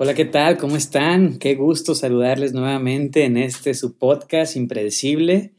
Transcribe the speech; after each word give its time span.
Hola, 0.00 0.14
¿qué 0.14 0.24
tal? 0.24 0.58
¿Cómo 0.58 0.76
están? 0.76 1.40
Qué 1.40 1.56
gusto 1.56 1.96
saludarles 1.96 2.52
nuevamente 2.52 3.24
en 3.24 3.36
este 3.36 3.74
su 3.74 3.98
podcast 3.98 4.54
impredecible. 4.54 5.54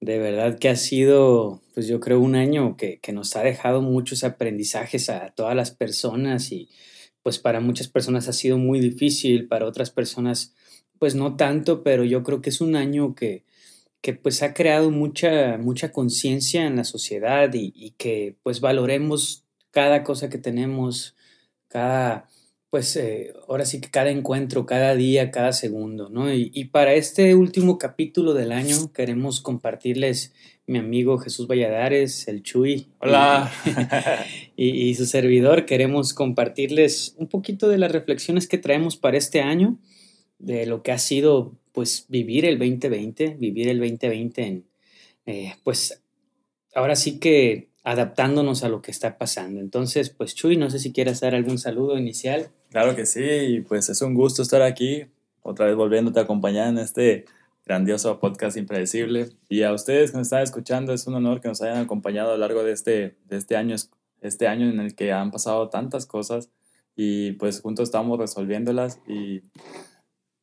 De 0.00 0.18
verdad 0.18 0.58
que 0.58 0.68
ha 0.68 0.74
sido, 0.74 1.62
pues 1.74 1.86
yo 1.86 2.00
creo, 2.00 2.18
un 2.18 2.34
año 2.34 2.76
que, 2.76 2.98
que 2.98 3.12
nos 3.12 3.36
ha 3.36 3.42
dejado 3.42 3.82
muchos 3.82 4.24
aprendizajes 4.24 5.08
a 5.10 5.30
todas 5.30 5.54
las 5.54 5.70
personas 5.70 6.50
y 6.50 6.70
pues 7.22 7.38
para 7.38 7.60
muchas 7.60 7.86
personas 7.86 8.26
ha 8.26 8.32
sido 8.32 8.58
muy 8.58 8.80
difícil, 8.80 9.46
para 9.46 9.64
otras 9.64 9.90
personas 9.90 10.54
pues 10.98 11.14
no 11.14 11.36
tanto, 11.36 11.84
pero 11.84 12.02
yo 12.02 12.24
creo 12.24 12.42
que 12.42 12.50
es 12.50 12.60
un 12.60 12.74
año 12.74 13.14
que, 13.14 13.44
que 14.00 14.12
pues 14.12 14.42
ha 14.42 14.54
creado 14.54 14.90
mucha, 14.90 15.56
mucha 15.56 15.92
conciencia 15.92 16.66
en 16.66 16.74
la 16.74 16.84
sociedad 16.84 17.48
y, 17.54 17.92
que 17.92 18.36
pues 18.42 18.60
valoremos 18.60 19.44
cada 19.70 20.02
cosa 20.02 20.28
que 20.28 20.38
tenemos, 20.38 21.14
cada, 21.68 22.28
pues 22.74 22.96
eh, 22.96 23.32
ahora 23.46 23.66
sí 23.66 23.80
que 23.80 23.88
cada 23.88 24.10
encuentro, 24.10 24.66
cada 24.66 24.96
día, 24.96 25.30
cada 25.30 25.52
segundo, 25.52 26.08
¿no? 26.08 26.34
Y, 26.34 26.50
y, 26.52 26.64
para 26.64 26.94
este 26.94 27.36
último 27.36 27.78
capítulo 27.78 28.34
del 28.34 28.50
año 28.50 28.92
queremos 28.92 29.40
compartirles 29.40 30.34
mi 30.66 30.78
amigo 30.78 31.18
Jesús 31.18 31.46
Valladares, 31.46 32.26
el 32.26 32.42
Chuy. 32.42 32.88
Hola. 32.98 33.48
Y, 34.56 34.88
y, 34.88 34.94
su 34.96 35.06
servidor, 35.06 35.66
queremos 35.66 36.14
compartirles 36.14 37.14
un 37.16 37.28
poquito 37.28 37.68
de 37.68 37.78
las 37.78 37.92
reflexiones 37.92 38.48
que 38.48 38.58
traemos 38.58 38.96
para 38.96 39.18
este 39.18 39.40
año, 39.40 39.78
de 40.40 40.66
lo 40.66 40.82
que 40.82 40.90
ha 40.90 40.98
sido 40.98 41.52
pues 41.70 42.06
vivir 42.08 42.44
el 42.44 42.58
2020, 42.58 43.36
vivir 43.38 43.68
el 43.68 43.78
2020 43.78 44.42
en, 44.42 44.64
eh, 45.26 45.54
pues 45.62 46.02
ahora 46.74 46.96
sí 46.96 47.20
que 47.20 47.68
adaptándonos 47.84 48.64
a 48.64 48.68
lo 48.68 48.82
que 48.82 48.90
está 48.90 49.18
pasando. 49.18 49.60
Entonces, 49.60 50.10
pues 50.10 50.34
Chuy, 50.34 50.56
no 50.56 50.70
sé 50.70 50.78
si 50.78 50.92
quieras 50.92 51.20
dar 51.20 51.34
algún 51.34 51.58
saludo 51.58 51.98
inicial. 51.98 52.50
Claro 52.74 52.96
que 52.96 53.06
sí, 53.06 53.64
pues 53.68 53.88
es 53.88 54.02
un 54.02 54.14
gusto 54.14 54.42
estar 54.42 54.60
aquí, 54.60 55.06
otra 55.42 55.66
vez 55.66 55.76
volviéndote 55.76 56.18
a 56.18 56.24
acompañar 56.24 56.66
en 56.66 56.78
este 56.78 57.24
grandioso 57.64 58.18
podcast 58.18 58.56
impredecible. 58.56 59.28
Y 59.48 59.62
a 59.62 59.72
ustedes 59.72 60.10
que 60.10 60.16
nos 60.16 60.26
están 60.26 60.42
escuchando, 60.42 60.92
es 60.92 61.06
un 61.06 61.14
honor 61.14 61.40
que 61.40 61.46
nos 61.46 61.62
hayan 61.62 61.84
acompañado 61.84 62.30
a 62.30 62.32
lo 62.32 62.38
largo 62.38 62.64
de 62.64 62.72
este, 62.72 63.16
de 63.26 63.36
este 63.36 63.54
año, 63.54 63.76
este 64.22 64.48
año 64.48 64.68
en 64.68 64.80
el 64.80 64.96
que 64.96 65.12
han 65.12 65.30
pasado 65.30 65.68
tantas 65.68 66.04
cosas 66.04 66.50
y 66.96 67.34
pues 67.34 67.60
juntos 67.60 67.84
estamos 67.84 68.18
resolviéndolas 68.18 68.98
y 69.06 69.42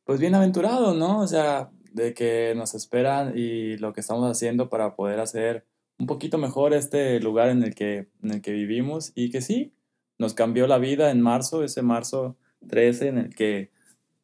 pues 0.04 0.18
bienaventurado, 0.18 0.94
¿no? 0.94 1.20
O 1.20 1.26
sea, 1.26 1.68
de 1.92 2.14
que 2.14 2.54
nos 2.56 2.74
esperan 2.74 3.34
y 3.36 3.76
lo 3.76 3.92
que 3.92 4.00
estamos 4.00 4.24
haciendo 4.30 4.70
para 4.70 4.96
poder 4.96 5.20
hacer 5.20 5.66
un 5.98 6.06
poquito 6.06 6.38
mejor 6.38 6.72
este 6.72 7.20
lugar 7.20 7.50
en 7.50 7.62
el 7.62 7.74
que, 7.74 8.08
en 8.22 8.30
el 8.30 8.40
que 8.40 8.52
vivimos 8.52 9.12
y 9.14 9.30
que 9.30 9.42
sí, 9.42 9.74
nos 10.18 10.34
cambió 10.34 10.66
la 10.66 10.78
vida 10.78 11.10
en 11.10 11.20
marzo, 11.20 11.64
ese 11.64 11.82
marzo 11.82 12.36
13 12.68 13.08
en 13.08 13.18
el 13.18 13.34
que 13.34 13.70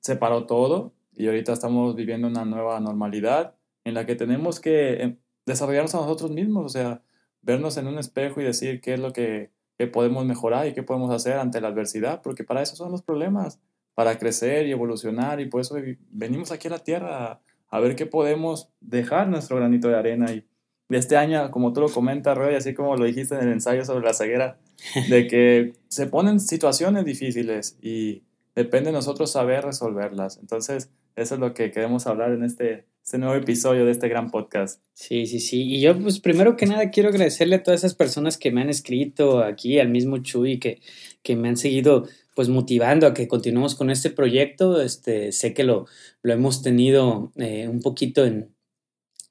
se 0.00 0.16
paró 0.16 0.46
todo 0.46 0.92
y 1.14 1.26
ahorita 1.26 1.52
estamos 1.52 1.96
viviendo 1.96 2.28
una 2.28 2.44
nueva 2.44 2.78
normalidad 2.80 3.54
en 3.84 3.94
la 3.94 4.06
que 4.06 4.14
tenemos 4.14 4.60
que 4.60 5.02
em, 5.02 5.16
desarrollarnos 5.46 5.94
a 5.94 5.98
nosotros 5.98 6.30
mismos, 6.30 6.66
o 6.66 6.68
sea, 6.68 7.02
vernos 7.42 7.76
en 7.76 7.86
un 7.86 7.98
espejo 7.98 8.40
y 8.40 8.44
decir 8.44 8.80
qué 8.80 8.94
es 8.94 9.00
lo 9.00 9.12
que, 9.12 9.50
podemos 9.92 10.26
mejorar 10.26 10.66
y 10.66 10.74
qué 10.74 10.82
podemos 10.82 11.12
hacer 11.12 11.34
ante 11.34 11.60
la 11.60 11.68
adversidad, 11.68 12.20
porque 12.20 12.42
para 12.42 12.62
eso 12.62 12.74
son 12.74 12.90
los 12.90 13.02
problemas 13.02 13.60
para 13.94 14.18
crecer 14.18 14.66
y 14.66 14.72
evolucionar 14.72 15.40
y 15.40 15.46
por 15.46 15.60
eso 15.60 15.76
venimos 16.10 16.50
aquí 16.50 16.66
a 16.66 16.72
la 16.72 16.78
tierra 16.80 17.40
a, 17.70 17.80
ver 17.80 17.94
qué 17.94 18.04
podemos 18.04 18.72
dejar 18.80 19.28
nuestro 19.28 19.56
granito 19.56 19.86
de 19.86 19.94
arena 19.94 20.32
y 20.32 20.44
de 20.88 20.98
este 20.98 21.16
año, 21.16 21.50
como 21.50 21.72
tú 21.72 21.80
lo 21.80 21.88
comentas, 21.88 22.36
Roy, 22.36 22.54
así 22.54 22.74
como 22.74 22.96
lo 22.96 23.04
dijiste 23.04 23.34
en 23.34 23.42
el 23.42 23.52
ensayo 23.52 23.84
sobre 23.84 24.06
la 24.06 24.14
ceguera, 24.14 24.58
de 25.08 25.26
que 25.26 25.74
se 25.88 26.06
ponen 26.06 26.40
situaciones 26.40 27.04
difíciles 27.04 27.76
y 27.82 28.22
depende 28.54 28.90
de 28.90 28.96
nosotros 28.96 29.30
saber 29.30 29.64
resolverlas. 29.64 30.38
Entonces, 30.38 30.90
eso 31.14 31.34
es 31.34 31.40
lo 31.40 31.52
que 31.52 31.70
queremos 31.70 32.06
hablar 32.06 32.32
en 32.32 32.42
este, 32.42 32.86
este 33.04 33.18
nuevo 33.18 33.34
episodio 33.34 33.84
de 33.84 33.90
este 33.90 34.08
gran 34.08 34.30
podcast. 34.30 34.82
Sí, 34.94 35.26
sí, 35.26 35.40
sí. 35.40 35.62
Y 35.62 35.80
yo, 35.80 35.98
pues, 35.98 36.20
primero 36.20 36.56
que 36.56 36.66
nada, 36.66 36.90
quiero 36.90 37.10
agradecerle 37.10 37.56
a 37.56 37.62
todas 37.62 37.80
esas 37.80 37.94
personas 37.94 38.38
que 38.38 38.50
me 38.50 38.62
han 38.62 38.70
escrito 38.70 39.42
aquí, 39.42 39.78
al 39.78 39.90
mismo 39.90 40.18
Chuy, 40.18 40.58
que, 40.58 40.80
que 41.22 41.36
me 41.36 41.48
han 41.48 41.56
seguido 41.56 42.06
pues 42.34 42.48
motivando 42.48 43.08
a 43.08 43.14
que 43.14 43.26
continuemos 43.26 43.74
con 43.74 43.90
este 43.90 44.10
proyecto. 44.10 44.80
Este, 44.80 45.32
sé 45.32 45.54
que 45.54 45.64
lo, 45.64 45.86
lo 46.22 46.32
hemos 46.32 46.62
tenido 46.62 47.32
eh, 47.34 47.66
un 47.68 47.80
poquito 47.80 48.24
en, 48.24 48.54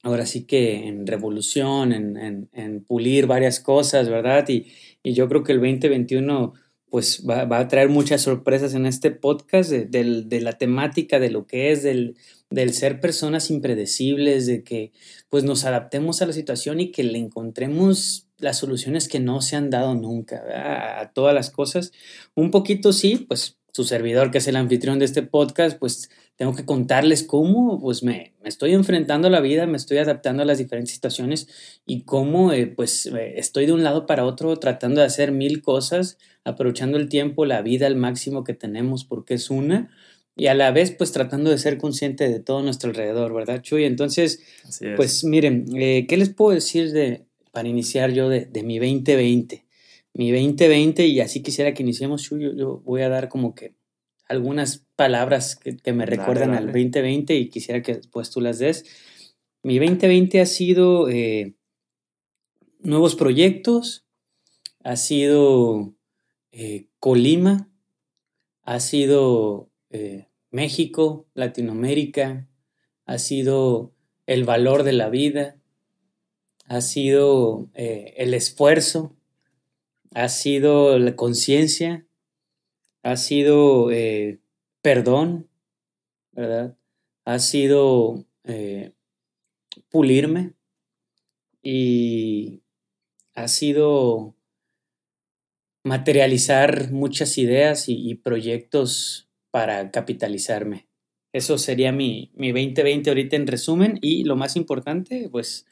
ahora 0.07 0.25
sí 0.25 0.45
que 0.45 0.87
en 0.87 1.05
revolución, 1.05 1.91
en, 1.91 2.15
en, 2.17 2.49
en 2.53 2.83
pulir 2.83 3.27
varias 3.27 3.59
cosas, 3.59 4.07
¿verdad? 4.09 4.47
Y, 4.47 4.67
y, 5.03 5.13
yo 5.13 5.27
creo 5.27 5.43
que 5.43 5.51
el 5.51 5.59
2021 5.59 6.53
pues 6.89 7.25
va, 7.29 7.43
va, 7.43 7.59
a 7.59 7.67
traer 7.67 7.89
muchas 7.89 8.21
sorpresas 8.21 8.73
en 8.73 8.85
este 8.85 9.11
podcast 9.11 9.69
de, 9.69 9.85
de, 9.85 10.41
la 10.41 10.53
temática, 10.53 11.19
de 11.19 11.29
lo 11.29 11.45
que 11.45 11.71
es, 11.71 11.83
del, 11.83 12.15
del, 12.49 12.73
ser 12.73 13.01
personas 13.01 13.51
impredecibles, 13.51 14.45
de 14.45 14.63
que 14.63 14.93
pues 15.29 15.43
nos 15.43 15.65
adaptemos 15.65 16.21
a 16.21 16.25
la 16.25 16.31
situación 16.31 16.79
y 16.79 16.91
que 16.91 17.03
le 17.03 17.17
encontremos 17.19 18.27
las 18.37 18.59
soluciones 18.59 19.09
que 19.09 19.19
no 19.19 19.41
se 19.41 19.57
han 19.57 19.69
dado 19.69 19.93
nunca 19.95 20.41
¿verdad? 20.41 21.01
a 21.01 21.11
todas 21.11 21.35
las 21.35 21.49
cosas. 21.49 21.91
Un 22.33 22.49
poquito 22.49 22.93
sí, 22.93 23.25
pues 23.27 23.57
su 23.77 23.83
servidor, 23.83 24.31
que 24.31 24.39
es 24.39 24.47
el 24.47 24.55
anfitrión 24.55 24.97
de 24.97 25.05
este 25.05 25.21
podcast, 25.21 25.77
pues 25.77 26.09
tengo 26.35 26.55
que 26.55 26.65
contarles 26.65 27.21
cómo 27.21 27.79
pues 27.79 28.01
me, 28.01 28.33
me 28.41 28.49
estoy 28.49 28.73
enfrentando 28.73 29.27
a 29.27 29.31
la 29.31 29.39
vida, 29.39 29.67
me 29.67 29.77
estoy 29.77 29.99
adaptando 29.99 30.41
a 30.41 30.47
las 30.47 30.57
diferentes 30.57 30.95
situaciones 30.95 31.47
y 31.85 32.01
cómo 32.01 32.53
eh, 32.53 32.65
pues 32.65 33.05
eh, 33.05 33.35
estoy 33.37 33.67
de 33.67 33.73
un 33.73 33.83
lado 33.83 34.07
para 34.07 34.25
otro 34.25 34.57
tratando 34.57 35.01
de 35.01 35.05
hacer 35.05 35.31
mil 35.31 35.61
cosas, 35.61 36.17
aprovechando 36.43 36.97
el 36.97 37.07
tiempo, 37.07 37.45
la 37.45 37.61
vida 37.61 37.85
al 37.85 37.95
máximo 37.95 38.43
que 38.43 38.55
tenemos 38.55 39.05
porque 39.05 39.35
es 39.35 39.51
una 39.51 39.91
y 40.35 40.47
a 40.47 40.55
la 40.55 40.71
vez 40.71 40.89
pues 40.89 41.11
tratando 41.11 41.51
de 41.51 41.59
ser 41.59 41.77
consciente 41.77 42.27
de 42.27 42.39
todo 42.39 42.63
nuestro 42.63 42.89
alrededor, 42.89 43.31
¿verdad, 43.31 43.61
Chuy? 43.61 43.83
Entonces, 43.83 44.41
pues 44.95 45.23
miren, 45.23 45.65
eh, 45.75 46.07
¿qué 46.09 46.17
les 46.17 46.29
puedo 46.29 46.55
decir 46.55 46.91
de, 46.93 47.27
para 47.51 47.69
iniciar 47.69 48.11
yo 48.11 48.27
de, 48.27 48.45
de, 48.45 48.63
mi 48.63 48.79
2020. 48.79 49.66
Mi 50.17 50.31
2020, 50.31 51.05
y 51.05 51.19
así 51.19 51.43
quisiera 51.43 51.75
que 51.75 51.83
iniciemos, 51.83 52.27
yo, 52.31 52.37
yo 52.37 52.79
voy 52.79 53.03
a 53.03 53.09
dar 53.09 53.29
como 53.29 53.53
que 53.53 53.75
algunas 54.27 54.83
palabras 54.95 55.55
que, 55.55 55.77
que 55.77 55.93
me 55.93 56.07
recuerdan 56.07 56.49
dale, 56.49 56.65
dale. 56.65 56.79
al 56.79 56.85
2020 56.91 57.35
y 57.35 57.49
quisiera 57.49 57.83
que 57.83 57.93
después 57.93 58.31
tú 58.31 58.41
las 58.41 58.57
des. 58.57 58.83
Mi 59.61 59.77
2020 59.77 60.41
ha 60.41 60.45
sido 60.45 61.09
eh, 61.09 61.53
nuevos 62.79 63.15
proyectos, 63.15 64.05
ha 64.83 64.95
sido 64.95 65.93
eh, 66.51 66.87
Colima, 66.99 67.69
ha 68.63 68.79
sido 68.79 69.69
eh, 69.91 70.29
México, 70.49 71.27
Latinoamérica, 71.35 72.47
ha 73.05 73.17
sido 73.19 73.93
el 74.25 74.45
valor 74.45 74.81
de 74.81 74.93
la 74.93 75.09
vida, 75.09 75.61
ha 76.65 76.81
sido 76.81 77.69
el 77.75 78.33
esfuerzo, 78.33 79.16
ha 80.17 80.29
sido 80.29 80.97
la 80.97 81.15
conciencia, 81.15 82.07
ha 83.03 83.17
sido 83.17 83.91
eh, 83.91 84.39
perdón, 84.81 85.47
¿verdad? 86.31 86.75
Ha 87.23 87.37
sido 87.37 88.25
eh, 88.43 88.93
pulirme 89.89 90.55
y 91.61 92.63
ha 93.35 93.47
sido 93.47 94.35
materializar 95.83 96.91
muchas 96.91 97.37
ideas 97.37 97.87
y, 97.87 98.09
y 98.09 98.15
proyectos 98.15 99.29
para 99.51 99.91
capitalizarme. 99.91 100.87
Eso 101.31 101.59
sería 101.59 101.91
mi, 101.91 102.31
mi 102.33 102.51
2020 102.51 103.11
ahorita 103.11 103.35
en 103.35 103.45
resumen 103.45 103.99
y 104.01 104.23
lo 104.23 104.35
más 104.35 104.55
importante, 104.55 105.29
pues 105.29 105.67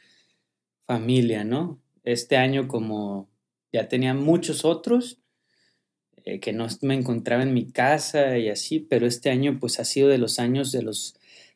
familia, 0.86 1.44
¿no? 1.44 1.82
Este 2.04 2.38
año 2.38 2.68
como 2.68 3.35
ya 3.76 3.90
tenía 3.90 4.14
muchos 4.14 4.64
otros 4.64 5.20
eh, 6.24 6.40
que 6.40 6.54
no 6.54 6.68
me 6.82 6.96
encontraba 6.96 7.44
en 7.44 7.54
mi 7.54 7.70
casa 7.72 8.38
y 8.38 8.48
así, 8.48 8.80
pero 8.80 9.06
este 9.06 9.30
año 9.30 9.58
pues 9.60 9.82
ha 9.82 9.86
sido 9.86 10.08
de 10.08 10.18
los 10.18 10.40
años 10.40 10.72
de 10.72 10.82
los 10.82 11.16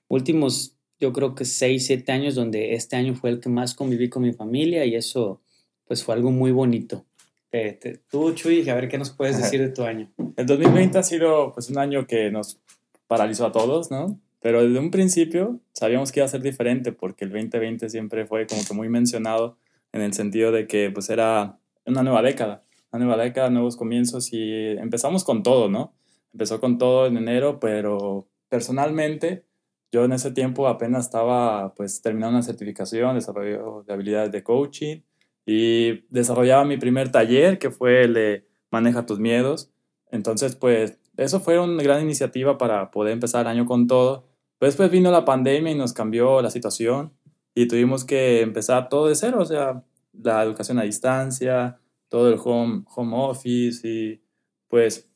últimos, 0.10 0.76
yo 1.00 1.14
creo 1.14 1.34
que 1.34 1.46
seis, 1.46 1.86
siete 1.86 2.12
años 2.12 2.36
donde 2.36 2.74
este 2.74 2.98
año 2.98 3.16
fue 3.16 3.30
el 3.30 3.40
que 3.40 3.48
más 3.48 3.74
conviví 3.74 4.10
con 4.10 4.24
mi 4.24 4.34
familia 4.34 4.86
y 4.86 4.96
eso 4.96 5.42
pues 5.86 6.04
fue 6.04 6.14
algo 6.14 6.32
muy 6.32 6.52
bonito. 6.52 7.06
Eh, 7.54 7.80
te, 7.80 7.98
tú, 8.12 8.34
Chuy, 8.34 8.70
a 8.70 8.76
ver 8.76 8.90
qué 8.90 8.98
nos 8.98 9.12
puedes 9.12 9.38
decir 9.38 9.62
de 9.62 9.70
tu 9.70 9.84
año. 9.84 10.12
El 10.36 10.46
2020 10.46 10.98
ha 10.98 11.04
sido 11.04 11.54
pues 11.54 11.70
un 11.70 11.78
año 11.78 12.06
que 12.06 12.30
nos 12.32 12.60
paralizó 13.08 13.46
a 13.46 13.52
todos, 13.54 13.90
¿no? 13.90 14.20
Pero 14.42 14.62
desde 14.62 14.78
un 14.78 14.92
principio 14.92 15.62
sabíamos 15.74 16.12
que 16.12 16.20
iba 16.20 16.26
a 16.26 16.30
ser 16.30 16.42
diferente 16.42 16.92
porque 16.92 17.24
el 17.24 17.32
2020 17.32 17.90
siempre 17.90 18.26
fue 18.26 18.46
como 18.46 18.62
que 18.66 18.74
muy 18.74 18.90
mencionado 18.90 19.58
en 19.94 20.02
el 20.02 20.14
sentido 20.14 20.52
de 20.52 20.68
que 20.68 20.92
pues 20.92 21.10
era 21.10 21.60
una 21.90 22.04
nueva 22.04 22.22
década, 22.22 22.64
una 22.92 23.06
nueva 23.06 23.22
década, 23.22 23.50
nuevos 23.50 23.76
comienzos 23.76 24.32
y 24.34 24.54
empezamos 24.78 25.24
con 25.24 25.44
todo, 25.44 25.70
¿no? 25.70 25.94
Empezó 26.34 26.60
con 26.60 26.78
todo 26.78 27.08
en 27.08 27.18
enero, 27.18 27.60
pero 27.60 28.28
personalmente 28.50 29.46
yo 29.92 30.06
en 30.06 30.14
ese 30.14 30.32
tiempo 30.32 30.68
apenas 30.68 31.06
estaba 31.06 31.74
pues 31.74 32.02
terminando 32.02 32.38
una 32.38 32.44
certificación, 32.44 33.16
desarrollo 33.16 33.84
de 33.88 33.94
habilidades 33.94 34.32
de 34.32 34.44
coaching 34.44 35.02
y 35.46 36.06
desarrollaba 36.10 36.66
mi 36.66 36.78
primer 36.78 37.12
taller 37.12 37.58
que 37.58 37.72
fue 37.72 38.04
el 38.04 38.14
de 38.14 38.48
maneja 38.72 39.06
tus 39.06 39.20
miedos. 39.20 39.72
Entonces 40.12 40.56
pues 40.56 41.00
eso 41.18 41.40
fue 41.40 41.60
una 41.60 41.82
gran 41.82 42.02
iniciativa 42.02 42.58
para 42.58 42.92
poder 42.92 43.14
empezar 43.14 43.42
el 43.42 43.48
año 43.48 43.66
con 43.66 43.88
todo. 43.88 44.28
Pero 44.60 44.70
después 44.70 44.92
vino 44.92 45.10
la 45.12 45.26
pandemia 45.26 45.72
y 45.72 45.76
nos 45.76 45.94
cambió 45.94 46.42
la 46.42 46.52
situación 46.52 47.14
y 47.56 47.68
tuvimos 47.68 48.06
que 48.06 48.42
empezar 48.42 48.90
todo 48.90 49.08
de 49.08 49.16
cero, 49.16 49.40
o 49.42 49.46
sea, 49.46 49.84
la 50.14 50.44
educación 50.44 50.80
a 50.80 50.84
distancia, 50.84 51.80
todo 52.08 52.30
el 52.30 52.40
home, 52.44 52.84
home 52.94 53.16
office 53.16 53.88
y 53.88 54.22
pues 54.68 55.10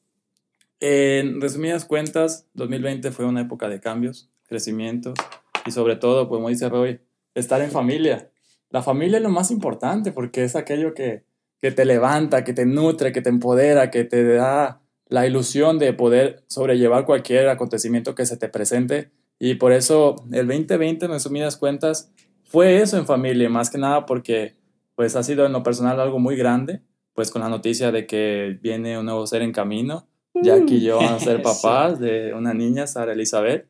en 0.80 1.40
resumidas 1.40 1.86
cuentas, 1.86 2.48
2020 2.56 3.12
fue 3.12 3.26
una 3.26 3.42
época 3.42 3.70
de 3.70 3.80
cambios, 3.80 4.30
crecimiento 4.48 5.14
y 5.66 5.72
sobre 5.72 5.96
todo, 5.96 6.28
como 6.28 6.50
dice 6.50 6.68
Roy, 6.68 7.00
estar 7.36 7.62
en 7.62 7.72
familia. 7.72 8.30
La 8.70 8.82
familia 8.82 9.18
es 9.18 9.24
lo 9.24 9.30
más 9.30 9.52
importante 9.52 10.12
porque 10.12 10.44
es 10.44 10.56
aquello 10.56 10.94
que, 10.94 11.24
que 11.62 11.72
te 11.72 11.86
levanta, 11.86 12.44
que 12.44 12.54
te 12.54 12.66
nutre, 12.66 13.12
que 13.12 13.22
te 13.22 13.30
empodera, 13.30 13.92
que 13.92 14.04
te 14.04 14.24
da 14.34 14.82
la 15.08 15.28
ilusión 15.28 15.80
de 15.80 15.94
poder 15.94 16.44
sobrellevar 16.48 17.06
cualquier 17.06 17.48
acontecimiento 17.50 18.16
que 18.16 18.26
se 18.26 18.36
te 18.36 18.50
presente. 18.50 19.12
Y 19.40 19.56
por 19.56 19.72
eso 19.72 20.16
el 20.32 20.48
2020, 20.48 21.06
en 21.06 21.12
resumidas 21.12 21.56
cuentas, 21.56 22.12
fue 22.44 22.82
eso 22.82 22.98
en 22.98 23.06
familia, 23.06 23.50
más 23.50 23.70
que 23.70 23.78
nada 23.78 24.06
porque 24.06 24.56
pues 24.96 25.16
ha 25.16 25.24
sido 25.24 25.46
en 25.46 25.54
lo 25.54 25.64
personal 25.64 26.00
algo 26.00 26.20
muy 26.20 26.36
grande, 26.36 26.82
pues 27.14 27.32
con 27.32 27.42
la 27.42 27.50
noticia 27.50 27.92
de 27.92 28.06
que 28.06 28.58
viene 28.62 28.98
un 28.98 29.06
nuevo 29.06 29.26
ser 29.28 29.42
en 29.42 29.52
camino. 29.52 30.08
Jackie 30.36 30.78
y 30.78 30.82
yo 30.82 30.98
van 30.98 31.14
a 31.14 31.20
ser 31.20 31.42
papás 31.44 32.00
de 32.00 32.34
una 32.34 32.54
niña, 32.54 32.88
Sara 32.88 33.14
Elizabeth, 33.14 33.68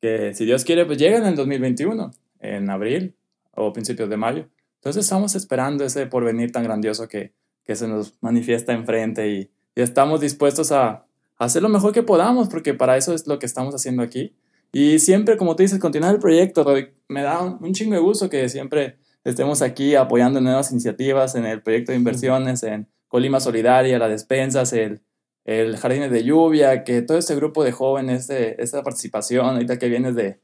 que 0.00 0.34
si 0.34 0.44
Dios 0.44 0.64
quiere, 0.64 0.84
pues 0.84 0.98
llega 0.98 1.18
en 1.18 1.24
el 1.24 1.36
2021, 1.36 2.10
en 2.40 2.70
abril 2.70 3.14
o 3.54 3.72
principios 3.72 4.10
de 4.10 4.16
mayo. 4.16 4.48
Entonces 4.76 5.04
estamos 5.04 5.34
esperando 5.34 5.84
ese 5.84 6.06
porvenir 6.06 6.50
tan 6.52 6.64
grandioso 6.64 7.08
que, 7.08 7.32
que 7.64 7.76
se 7.76 7.86
nos 7.86 8.14
manifiesta 8.20 8.72
enfrente 8.72 9.30
y, 9.30 9.50
y 9.74 9.80
estamos 9.80 10.20
dispuestos 10.20 10.72
a, 10.72 10.88
a, 10.88 11.06
hacer 11.38 11.62
lo 11.62 11.68
mejor 11.68 11.92
que 11.92 12.02
podamos, 12.02 12.48
porque 12.48 12.74
para 12.74 12.96
eso 12.96 13.14
es 13.14 13.26
lo 13.26 13.38
que 13.38 13.46
estamos 13.46 13.74
haciendo 13.74 14.02
aquí. 14.02 14.34
Y 14.72 14.98
siempre, 14.98 15.36
como 15.36 15.54
tú 15.54 15.62
dices, 15.62 15.78
continuar 15.78 16.14
el 16.14 16.20
proyecto. 16.20 16.64
Me 17.08 17.22
da 17.22 17.42
un, 17.42 17.58
un 17.62 17.72
chingo 17.72 17.94
de 17.94 18.00
gusto 18.00 18.28
que 18.28 18.48
siempre 18.48 18.96
estemos 19.24 19.62
aquí 19.62 19.94
apoyando 19.94 20.40
nuevas 20.40 20.72
iniciativas 20.72 21.34
en 21.34 21.46
el 21.46 21.62
proyecto 21.62 21.92
de 21.92 21.98
inversiones, 21.98 22.62
en 22.62 22.88
Colima 23.08 23.40
Solidaria, 23.40 23.98
las 23.98 24.10
despensas, 24.10 24.72
el, 24.72 25.02
el 25.44 25.76
Jardines 25.76 26.10
de 26.10 26.24
Lluvia, 26.24 26.84
que 26.84 27.02
todo 27.02 27.18
este 27.18 27.34
grupo 27.34 27.64
de 27.64 27.72
jóvenes, 27.72 28.26
de, 28.26 28.56
esta 28.58 28.82
participación, 28.82 29.46
ahorita 29.46 29.78
que 29.78 29.88
vienes 29.88 30.14
de, 30.14 30.40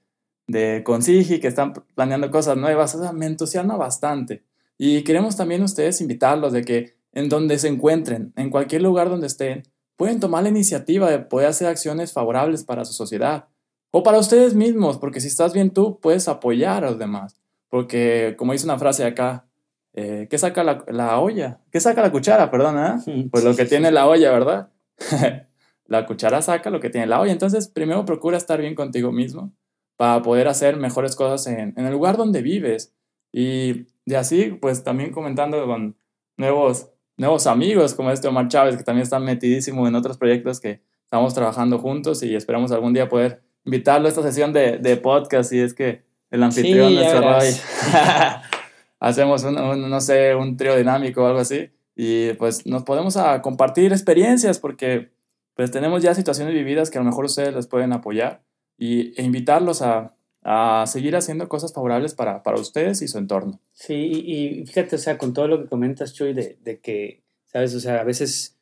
de 0.47 0.83
Consigi, 0.85 1.41
que 1.41 1.49
están 1.49 1.73
planeando 1.95 2.31
cosas 2.31 2.57
nuevas, 2.57 2.95
o 2.95 3.03
sea, 3.03 3.13
me 3.13 3.27
entusiasma 3.27 3.77
bastante. 3.77 4.43
Y 4.77 5.03
queremos 5.03 5.37
también 5.37 5.63
ustedes 5.63 6.01
invitarlos 6.01 6.53
de 6.53 6.63
que 6.63 6.97
en 7.13 7.29
donde 7.29 7.59
se 7.59 7.69
encuentren, 7.69 8.33
en 8.37 8.51
cualquier 8.51 8.83
lugar 8.83 9.09
donde 9.09 9.27
estén, 9.27 9.63
pueden 9.97 10.21
tomar 10.21 10.45
la 10.45 10.51
iniciativa 10.51 11.11
de 11.11 11.19
poder 11.19 11.49
hacer 11.49 11.67
acciones 11.67 12.13
favorables 12.13 12.65
para 12.65 12.85
su 12.85 12.93
sociedad 12.93 13.49
o 13.91 14.03
para 14.03 14.19
ustedes 14.19 14.55
mismos, 14.55 14.99
porque 14.99 15.21
si 15.21 15.27
estás 15.27 15.53
bien 15.53 15.71
tú, 15.71 15.99
puedes 16.01 16.29
apoyar 16.29 16.85
a 16.85 16.91
los 16.91 16.99
demás. 16.99 17.41
Porque, 17.69 18.35
como 18.39 18.53
dice 18.53 18.65
una 18.65 18.79
frase 18.79 19.05
acá, 19.05 19.47
eh, 19.95 20.27
¿qué 20.31 20.39
saca 20.39 20.65
la, 20.65 20.85
la, 20.89 21.19
olla? 21.19 21.61
¿Qué 21.71 21.81
saca 21.81 22.03
la 22.03 22.13
cuchara? 22.13 22.51
Perdón, 22.51 22.79
¿eh? 22.79 23.29
Pues 23.31 23.45
lo 23.45 23.55
que 23.55 23.65
tiene 23.65 23.91
la 23.91 24.07
olla, 24.07 24.31
¿verdad? 24.31 24.71
la 25.87 26.07
cuchara 26.07 26.41
saca 26.43 26.71
lo 26.71 26.81
que 26.81 26.91
tiene 26.91 27.07
la 27.07 27.21
olla. 27.21 27.33
Entonces, 27.33 27.69
primero 27.69 28.05
procura 28.05 28.37
estar 28.37 28.61
bien 28.61 28.75
contigo 28.75 29.13
mismo 29.13 29.53
para 29.97 30.23
poder 30.23 30.49
hacer 30.49 30.77
mejores 30.77 31.17
cosas 31.17 31.47
en, 31.47 31.75
en 31.77 31.87
el 31.87 31.93
lugar 31.93 32.17
donde 32.17 32.43
vives. 32.43 32.95
Y 33.33 33.87
de 34.07 34.17
así, 34.17 34.57
pues 34.61 34.85
también 34.85 35.13
comentando 35.13 35.67
con 35.67 35.97
nuevos, 36.37 36.91
nuevos 37.17 37.47
amigos 37.47 37.95
como 37.95 38.11
este 38.11 38.29
Omar 38.29 38.49
Chávez, 38.49 38.77
que 38.77 38.85
también 38.85 39.03
está 39.03 39.19
metidísimo 39.19 39.87
en 39.89 39.95
otros 39.95 40.17
proyectos 40.17 40.61
que 40.61 40.81
estamos 41.05 41.35
trabajando 41.35 41.79
juntos 41.79 42.23
y 42.23 42.35
esperamos 42.35 42.71
algún 42.71 42.95
día 42.95 43.09
poder 43.09 43.43
invitarlo 43.65 44.07
a 44.07 44.11
esta 44.11 44.23
sesión 44.23 44.53
de, 44.53 44.79
de 44.79 44.97
podcast. 44.97 45.53
Y 45.53 45.61
es 45.61 45.75
que 45.75 46.08
el 46.31 46.43
anfitrión, 46.43 46.89
sí, 46.89 46.95
nuestro 46.97 47.21
Roy. 47.21 47.49
Hacemos 49.01 49.45
un, 49.45 49.59
un, 49.59 49.89
no 49.89 50.01
sé, 50.01 50.35
un 50.35 50.57
trío 50.57 50.77
dinámico 50.77 51.23
o 51.23 51.27
algo 51.27 51.41
así. 51.41 51.71
Y 51.95 52.33
pues 52.35 52.67
nos 52.67 52.85
podemos 52.85 53.17
a 53.17 53.43
compartir 53.43 53.93
experiencias 53.93 54.59
porque 54.59 55.11
pues 55.55 55.71
tenemos 55.71 56.03
ya 56.03 56.15
situaciones 56.15 56.55
vividas 56.55 56.91
que 56.91 56.99
a 56.99 57.01
lo 57.01 57.09
mejor 57.09 57.25
ustedes 57.25 57.55
les 57.55 57.67
pueden 57.67 57.93
apoyar 57.93 58.43
y, 58.77 59.21
e 59.21 59.25
invitarlos 59.25 59.83
a, 59.83 60.15
a 60.43 60.85
seguir 60.87 61.17
haciendo 61.17 61.49
cosas 61.49 61.73
favorables 61.73 62.15
para, 62.15 62.43
para 62.43 62.61
ustedes 62.61 63.03
y 63.03 63.09
su 63.09 63.19
entorno. 63.19 63.61
Sí, 63.73 63.95
y, 63.95 64.67
fíjate, 64.67 64.97
o 64.97 64.99
sea, 64.99 65.19
con 65.19 65.33
todo 65.33 65.49
lo 65.49 65.61
que 65.61 65.69
comentas, 65.69 66.15
Chuy, 66.15 66.33
de, 66.33 66.59
de 66.63 66.79
que, 66.79 67.23
¿sabes? 67.47 67.75
O 67.75 67.81
sea, 67.81 68.01
a 68.01 68.05
veces 68.05 68.57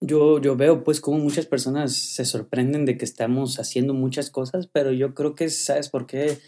yo, 0.00 0.40
yo 0.40 0.56
veo 0.56 0.82
pues 0.82 1.00
como 1.00 1.18
muchas 1.18 1.46
personas 1.46 1.94
se 1.94 2.24
sorprenden 2.24 2.86
de 2.86 2.96
que 2.96 3.04
estamos 3.04 3.60
haciendo 3.60 3.94
muchas 3.94 4.30
cosas, 4.30 4.66
pero 4.66 4.92
yo 4.92 5.14
creo 5.14 5.34
que, 5.34 5.48
¿sabes 5.50 5.88
por 5.88 6.06
qué? 6.06 6.38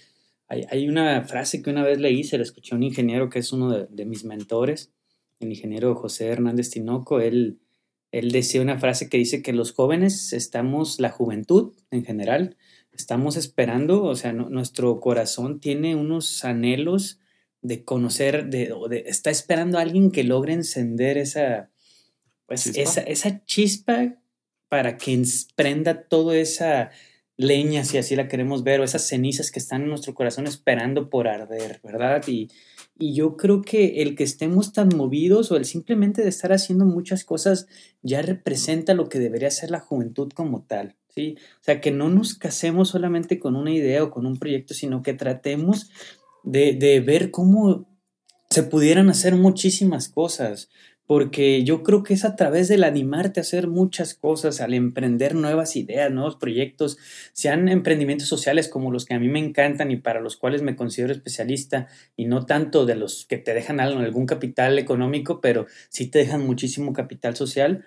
Hay, 0.70 0.88
una 0.88 1.22
frase 1.22 1.62
que 1.62 1.70
una 1.70 1.82
vez 1.82 1.98
leí, 1.98 2.24
se 2.24 2.36
la 2.36 2.42
escuché 2.42 2.74
a 2.74 2.76
un 2.76 2.82
ingeniero 2.82 3.30
que 3.30 3.38
es 3.38 3.52
uno 3.52 3.70
de, 3.70 4.04
mis 4.04 4.24
mentores, 4.24 4.92
el 5.40 5.50
ingeniero 5.50 5.94
José 5.94 6.26
Hernández 6.26 6.70
Tinoco. 6.70 7.20
Él, 7.20 7.60
él 8.10 8.30
decía 8.32 8.60
una 8.60 8.78
frase 8.78 9.08
que 9.08 9.16
dice 9.16 9.42
que 9.42 9.52
los 9.52 9.72
jóvenes 9.72 10.32
estamos, 10.32 11.00
la 11.00 11.10
juventud 11.10 11.72
en 11.90 12.04
general, 12.04 12.56
estamos 12.92 13.36
esperando, 13.36 14.04
o 14.04 14.14
sea, 14.14 14.32
nuestro 14.34 15.00
corazón 15.00 15.58
tiene 15.58 15.96
unos 15.96 16.44
anhelos 16.44 17.18
de 17.62 17.84
conocer, 17.84 18.50
de, 18.50 18.74
de, 18.90 19.04
está 19.06 19.30
esperando 19.30 19.78
a 19.78 19.82
alguien 19.82 20.10
que 20.10 20.24
logre 20.24 20.52
encender 20.52 21.16
esa, 21.16 21.70
pues, 22.46 22.66
esa, 22.66 23.00
esa 23.00 23.44
chispa 23.46 24.16
para 24.68 24.98
que 24.98 25.22
prenda 25.54 26.02
toda 26.08 26.36
esa 26.36 26.90
leña, 27.36 27.84
si 27.84 27.98
así 27.98 28.14
la 28.16 28.28
queremos 28.28 28.62
ver, 28.62 28.80
o 28.80 28.84
esas 28.84 29.06
cenizas 29.06 29.50
que 29.50 29.58
están 29.58 29.82
en 29.82 29.88
nuestro 29.88 30.14
corazón 30.14 30.46
esperando 30.46 31.10
por 31.10 31.28
arder, 31.28 31.80
¿verdad? 31.82 32.22
Y, 32.26 32.48
y 32.98 33.14
yo 33.14 33.36
creo 33.36 33.62
que 33.62 34.02
el 34.02 34.14
que 34.14 34.24
estemos 34.24 34.72
tan 34.72 34.90
movidos 34.96 35.50
o 35.50 35.56
el 35.56 35.64
simplemente 35.64 36.22
de 36.22 36.28
estar 36.28 36.52
haciendo 36.52 36.84
muchas 36.84 37.24
cosas 37.24 37.66
ya 38.02 38.22
representa 38.22 38.94
lo 38.94 39.08
que 39.08 39.18
debería 39.18 39.50
ser 39.50 39.70
la 39.70 39.80
juventud 39.80 40.30
como 40.32 40.62
tal, 40.62 40.96
¿sí? 41.08 41.36
O 41.60 41.64
sea, 41.64 41.80
que 41.80 41.90
no 41.90 42.08
nos 42.10 42.34
casemos 42.34 42.90
solamente 42.90 43.38
con 43.38 43.56
una 43.56 43.72
idea 43.72 44.04
o 44.04 44.10
con 44.10 44.26
un 44.26 44.38
proyecto, 44.38 44.74
sino 44.74 45.02
que 45.02 45.14
tratemos 45.14 45.90
de, 46.44 46.74
de 46.74 47.00
ver 47.00 47.30
cómo 47.30 47.88
se 48.50 48.62
pudieran 48.62 49.08
hacer 49.08 49.34
muchísimas 49.34 50.10
cosas 50.10 50.68
porque 51.06 51.64
yo 51.64 51.82
creo 51.82 52.02
que 52.02 52.14
es 52.14 52.24
a 52.24 52.36
través 52.36 52.68
del 52.68 52.84
animarte 52.84 53.40
a 53.40 53.42
hacer 53.42 53.68
muchas 53.68 54.14
cosas, 54.14 54.60
al 54.60 54.72
emprender 54.74 55.34
nuevas 55.34 55.76
ideas, 55.76 56.10
nuevos 56.10 56.36
proyectos, 56.36 56.98
sean 57.32 57.68
emprendimientos 57.68 58.28
sociales 58.28 58.68
como 58.68 58.90
los 58.90 59.04
que 59.04 59.14
a 59.14 59.18
mí 59.20 59.28
me 59.28 59.38
encantan 59.40 59.90
y 59.90 59.96
para 59.96 60.20
los 60.20 60.36
cuales 60.36 60.62
me 60.62 60.76
considero 60.76 61.12
especialista, 61.12 61.88
y 62.16 62.26
no 62.26 62.46
tanto 62.46 62.86
de 62.86 62.96
los 62.96 63.26
que 63.26 63.38
te 63.38 63.54
dejan 63.54 63.80
algún 63.80 64.26
capital 64.26 64.78
económico, 64.78 65.40
pero 65.40 65.66
sí 65.88 66.06
te 66.08 66.20
dejan 66.20 66.46
muchísimo 66.46 66.92
capital 66.92 67.36
social. 67.36 67.84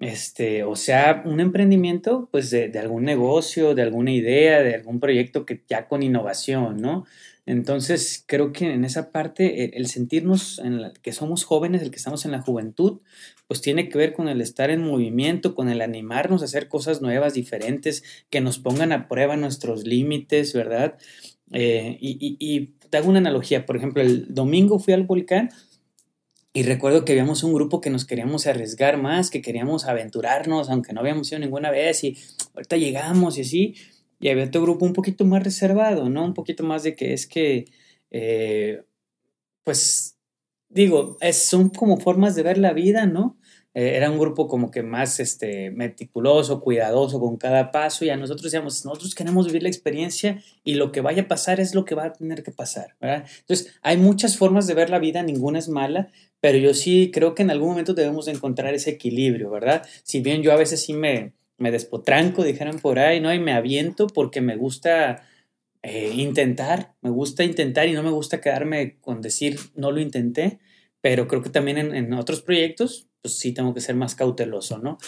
Este, 0.00 0.64
o 0.64 0.76
sea, 0.76 1.22
un 1.26 1.40
emprendimiento, 1.40 2.28
pues 2.32 2.50
de, 2.50 2.68
de 2.68 2.78
algún 2.78 3.04
negocio, 3.04 3.74
de 3.74 3.82
alguna 3.82 4.12
idea, 4.12 4.62
de 4.62 4.74
algún 4.74 4.98
proyecto 4.98 5.44
que 5.44 5.62
ya 5.68 5.88
con 5.88 6.02
innovación, 6.02 6.80
¿no? 6.80 7.04
Entonces, 7.50 8.22
creo 8.28 8.52
que 8.52 8.72
en 8.72 8.84
esa 8.84 9.10
parte, 9.10 9.76
el, 9.76 9.88
sentirnos 9.88 10.62
que 11.02 11.12
somos 11.12 11.42
jóvenes, 11.42 11.82
el 11.82 11.90
que 11.90 11.96
estamos 11.96 12.24
en 12.24 12.30
la 12.30 12.42
juventud, 12.42 13.00
pues 13.48 13.60
tiene 13.60 13.88
que 13.88 13.98
ver 13.98 14.12
con 14.12 14.28
el 14.28 14.40
estar 14.40 14.70
en 14.70 14.82
movimiento, 14.82 15.56
con 15.56 15.68
el 15.68 15.80
animarnos 15.80 16.42
a 16.42 16.44
hacer 16.44 16.68
cosas 16.68 17.02
nuevas, 17.02 17.34
diferentes, 17.34 18.04
que 18.30 18.40
nos 18.40 18.60
pongan 18.60 18.92
a 18.92 19.08
prueba 19.08 19.36
nuestros 19.36 19.84
límites, 19.84 20.52
¿verdad? 20.52 20.96
Eh, 21.50 21.98
y, 22.00 22.10
y, 22.20 22.36
y 22.38 22.66
te 22.88 22.98
hago 22.98 23.08
una 23.08 23.18
analogía, 23.18 23.66
por 23.66 23.76
ejemplo, 23.76 24.00
el 24.00 24.32
domingo 24.32 24.78
fui 24.78 24.94
al 24.94 25.02
volcán 25.02 25.50
y 26.52 26.62
recuerdo 26.62 27.04
que 27.04 27.12
habíamos 27.12 27.42
un 27.42 27.52
grupo 27.52 27.80
que 27.80 27.90
nos 27.90 28.04
queríamos 28.04 28.46
arriesgar 28.46 28.96
más, 28.96 29.28
que 29.28 29.42
queríamos 29.42 29.86
aventurarnos, 29.86 30.70
aunque 30.70 30.92
no 30.92 31.00
habíamos 31.00 31.28
ido 31.32 31.40
ninguna 31.40 31.72
vez, 31.72 32.04
y 32.04 32.16
ahorita 32.54 32.76
llegamos 32.76 33.38
y 33.38 33.40
así 33.40 33.74
y 34.20 34.28
había 34.28 34.44
otro 34.44 34.62
grupo 34.62 34.84
un 34.84 34.92
poquito 34.92 35.24
más 35.24 35.42
reservado, 35.42 36.08
¿no? 36.08 36.24
Un 36.24 36.34
poquito 36.34 36.62
más 36.64 36.82
de 36.82 36.94
que 36.94 37.14
es 37.14 37.26
que, 37.26 37.64
eh, 38.10 38.82
pues, 39.64 40.18
digo, 40.68 41.18
son 41.32 41.70
como 41.70 41.98
formas 41.98 42.34
de 42.36 42.42
ver 42.42 42.58
la 42.58 42.72
vida, 42.72 43.06
¿no? 43.06 43.38
Eh, 43.72 43.96
era 43.96 44.10
un 44.10 44.18
grupo 44.18 44.48
como 44.48 44.70
que 44.70 44.82
más 44.82 45.20
este, 45.20 45.70
meticuloso, 45.70 46.60
cuidadoso 46.60 47.20
con 47.20 47.36
cada 47.36 47.70
paso 47.70 48.04
y 48.04 48.10
a 48.10 48.16
nosotros 48.16 48.44
decíamos, 48.44 48.84
nosotros 48.84 49.14
queremos 49.14 49.46
vivir 49.46 49.62
la 49.62 49.68
experiencia 49.68 50.42
y 50.64 50.74
lo 50.74 50.90
que 50.90 51.00
vaya 51.00 51.22
a 51.22 51.28
pasar 51.28 51.60
es 51.60 51.74
lo 51.74 51.84
que 51.84 51.94
va 51.94 52.06
a 52.06 52.12
tener 52.12 52.42
que 52.42 52.50
pasar, 52.50 52.96
¿verdad? 53.00 53.26
Entonces, 53.40 53.72
hay 53.82 53.96
muchas 53.96 54.36
formas 54.36 54.66
de 54.66 54.74
ver 54.74 54.90
la 54.90 54.98
vida, 54.98 55.22
ninguna 55.22 55.60
es 55.60 55.68
mala, 55.68 56.08
pero 56.40 56.58
yo 56.58 56.74
sí 56.74 57.10
creo 57.12 57.34
que 57.34 57.42
en 57.42 57.50
algún 57.50 57.70
momento 57.70 57.94
debemos 57.94 58.26
de 58.26 58.32
encontrar 58.32 58.74
ese 58.74 58.90
equilibrio, 58.90 59.50
¿verdad? 59.50 59.86
Si 60.02 60.20
bien 60.20 60.42
yo 60.42 60.52
a 60.52 60.56
veces 60.56 60.82
sí 60.84 60.92
me, 60.92 61.34
me 61.60 61.70
despotranco, 61.70 62.42
dijeron 62.42 62.80
por 62.80 62.98
ahí, 62.98 63.20
¿no? 63.20 63.32
Y 63.32 63.38
me 63.38 63.52
aviento 63.52 64.06
porque 64.08 64.40
me 64.40 64.56
gusta 64.56 65.28
eh, 65.82 66.10
intentar, 66.14 66.94
me 67.02 67.10
gusta 67.10 67.44
intentar 67.44 67.86
y 67.86 67.92
no 67.92 68.02
me 68.02 68.10
gusta 68.10 68.40
quedarme 68.40 68.98
con 69.00 69.20
decir 69.20 69.58
no 69.74 69.92
lo 69.92 70.00
intenté, 70.00 70.58
pero 71.02 71.28
creo 71.28 71.42
que 71.42 71.50
también 71.50 71.78
en, 71.78 72.12
otros 72.14 72.40
proyectos, 72.40 73.08
pues 73.22 73.38
sí 73.38 73.52
tengo 73.52 73.74
que 73.74 73.82
ser 73.82 73.94
más 73.94 74.14
cauteloso, 74.14 74.78
¿no? 74.78 74.98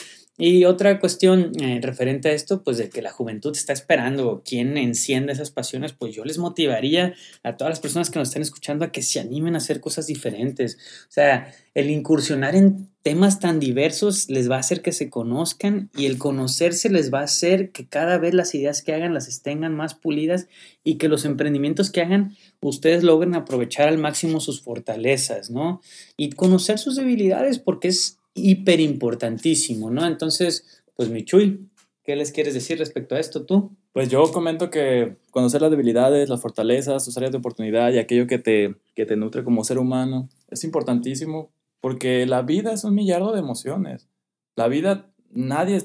Y 0.44 0.64
otra 0.64 0.99
cuestión 0.99 1.52
eh, 1.61 1.78
referente 1.80 2.28
a 2.28 2.32
esto, 2.32 2.64
pues 2.64 2.76
de 2.76 2.88
que 2.88 3.00
la 3.00 3.12
juventud 3.12 3.52
está 3.56 3.72
esperando 3.72 4.42
quién 4.44 4.76
enciende 4.76 5.32
esas 5.32 5.52
pasiones, 5.52 5.92
pues 5.92 6.16
yo 6.16 6.25
les 6.25 6.38
motivaría 6.38 7.14
a 7.44 7.56
todas 7.56 7.70
las 7.70 7.78
personas 7.78 8.11
que 8.11 8.18
nos 8.18 8.30
estén 8.30 8.42
escuchando 8.42 8.84
a 8.84 8.90
que 8.90 9.02
se 9.02 9.20
animen 9.20 9.54
a 9.54 9.58
hacer 9.58 9.80
cosas 9.80 10.08
diferentes. 10.08 10.78
O 11.08 11.12
sea, 11.12 11.54
el 11.75 11.90
incursionar 11.90 12.56
en 12.56 12.88
temas 13.02 13.38
tan 13.38 13.61
diversos 13.61 14.28
les 14.30 14.50
va 14.50 14.56
a 14.56 14.58
hacer 14.58 14.82
que 14.82 14.90
se 14.90 15.11
conozcan 15.11 15.90
y 15.96 16.06
el 16.06 16.18
conocerse 16.18 16.90
les 16.90 17.14
va 17.14 17.20
a 17.20 17.25
hacer 17.25 17.70
que 17.70 17.87
cada 17.87 18.18
vez 18.18 18.34
las 18.34 18.52
ideas 18.56 18.82
que 18.82 18.94
hagan 18.94 19.14
las 19.14 19.42
tengan 19.42 19.76
más 19.76 19.94
pulidas 19.94 20.49
y 20.82 20.96
que 20.96 21.06
los 21.06 21.25
emprendimientos 21.25 21.92
que 21.92 22.00
hagan 22.00 22.37
ustedes 22.58 23.04
logren 23.04 23.37
aprovechar 23.37 23.87
al 23.87 23.99
máximo 23.99 24.40
sus 24.40 24.61
fortalezas, 24.61 25.50
¿no? 25.50 25.80
Y 26.16 26.30
conocer 26.30 26.80
sus 26.80 26.96
debilidades 26.96 27.61
porque 27.61 27.87
es 27.87 28.18
hiper 28.34 28.80
importantísimo, 28.80 29.90
¿no? 29.90 30.06
Entonces, 30.06 30.82
pues 30.94 31.10
Michuy, 31.10 31.68
¿qué 32.04 32.16
les 32.16 32.32
quieres 32.32 32.54
decir 32.54 32.78
respecto 32.78 33.14
a 33.14 33.20
esto 33.20 33.44
tú? 33.44 33.76
Pues 33.92 34.08
yo 34.08 34.30
comento 34.32 34.70
que 34.70 35.16
conocer 35.30 35.60
las 35.60 35.70
debilidades, 35.70 36.28
las 36.28 36.40
fortalezas, 36.40 37.04
tus 37.04 37.16
áreas 37.16 37.32
de 37.32 37.38
oportunidad 37.38 37.92
y 37.92 37.98
aquello 37.98 38.26
que 38.26 38.38
te, 38.38 38.74
que 38.94 39.06
te 39.06 39.16
nutre 39.16 39.44
como 39.44 39.64
ser 39.64 39.78
humano 39.78 40.28
es 40.48 40.64
importantísimo 40.64 41.50
porque 41.80 42.26
la 42.26 42.42
vida 42.42 42.72
es 42.72 42.84
un 42.84 42.94
millardo 42.94 43.32
de 43.32 43.40
emociones. 43.40 44.08
La 44.56 44.68
vida, 44.68 45.12
nadie 45.30 45.82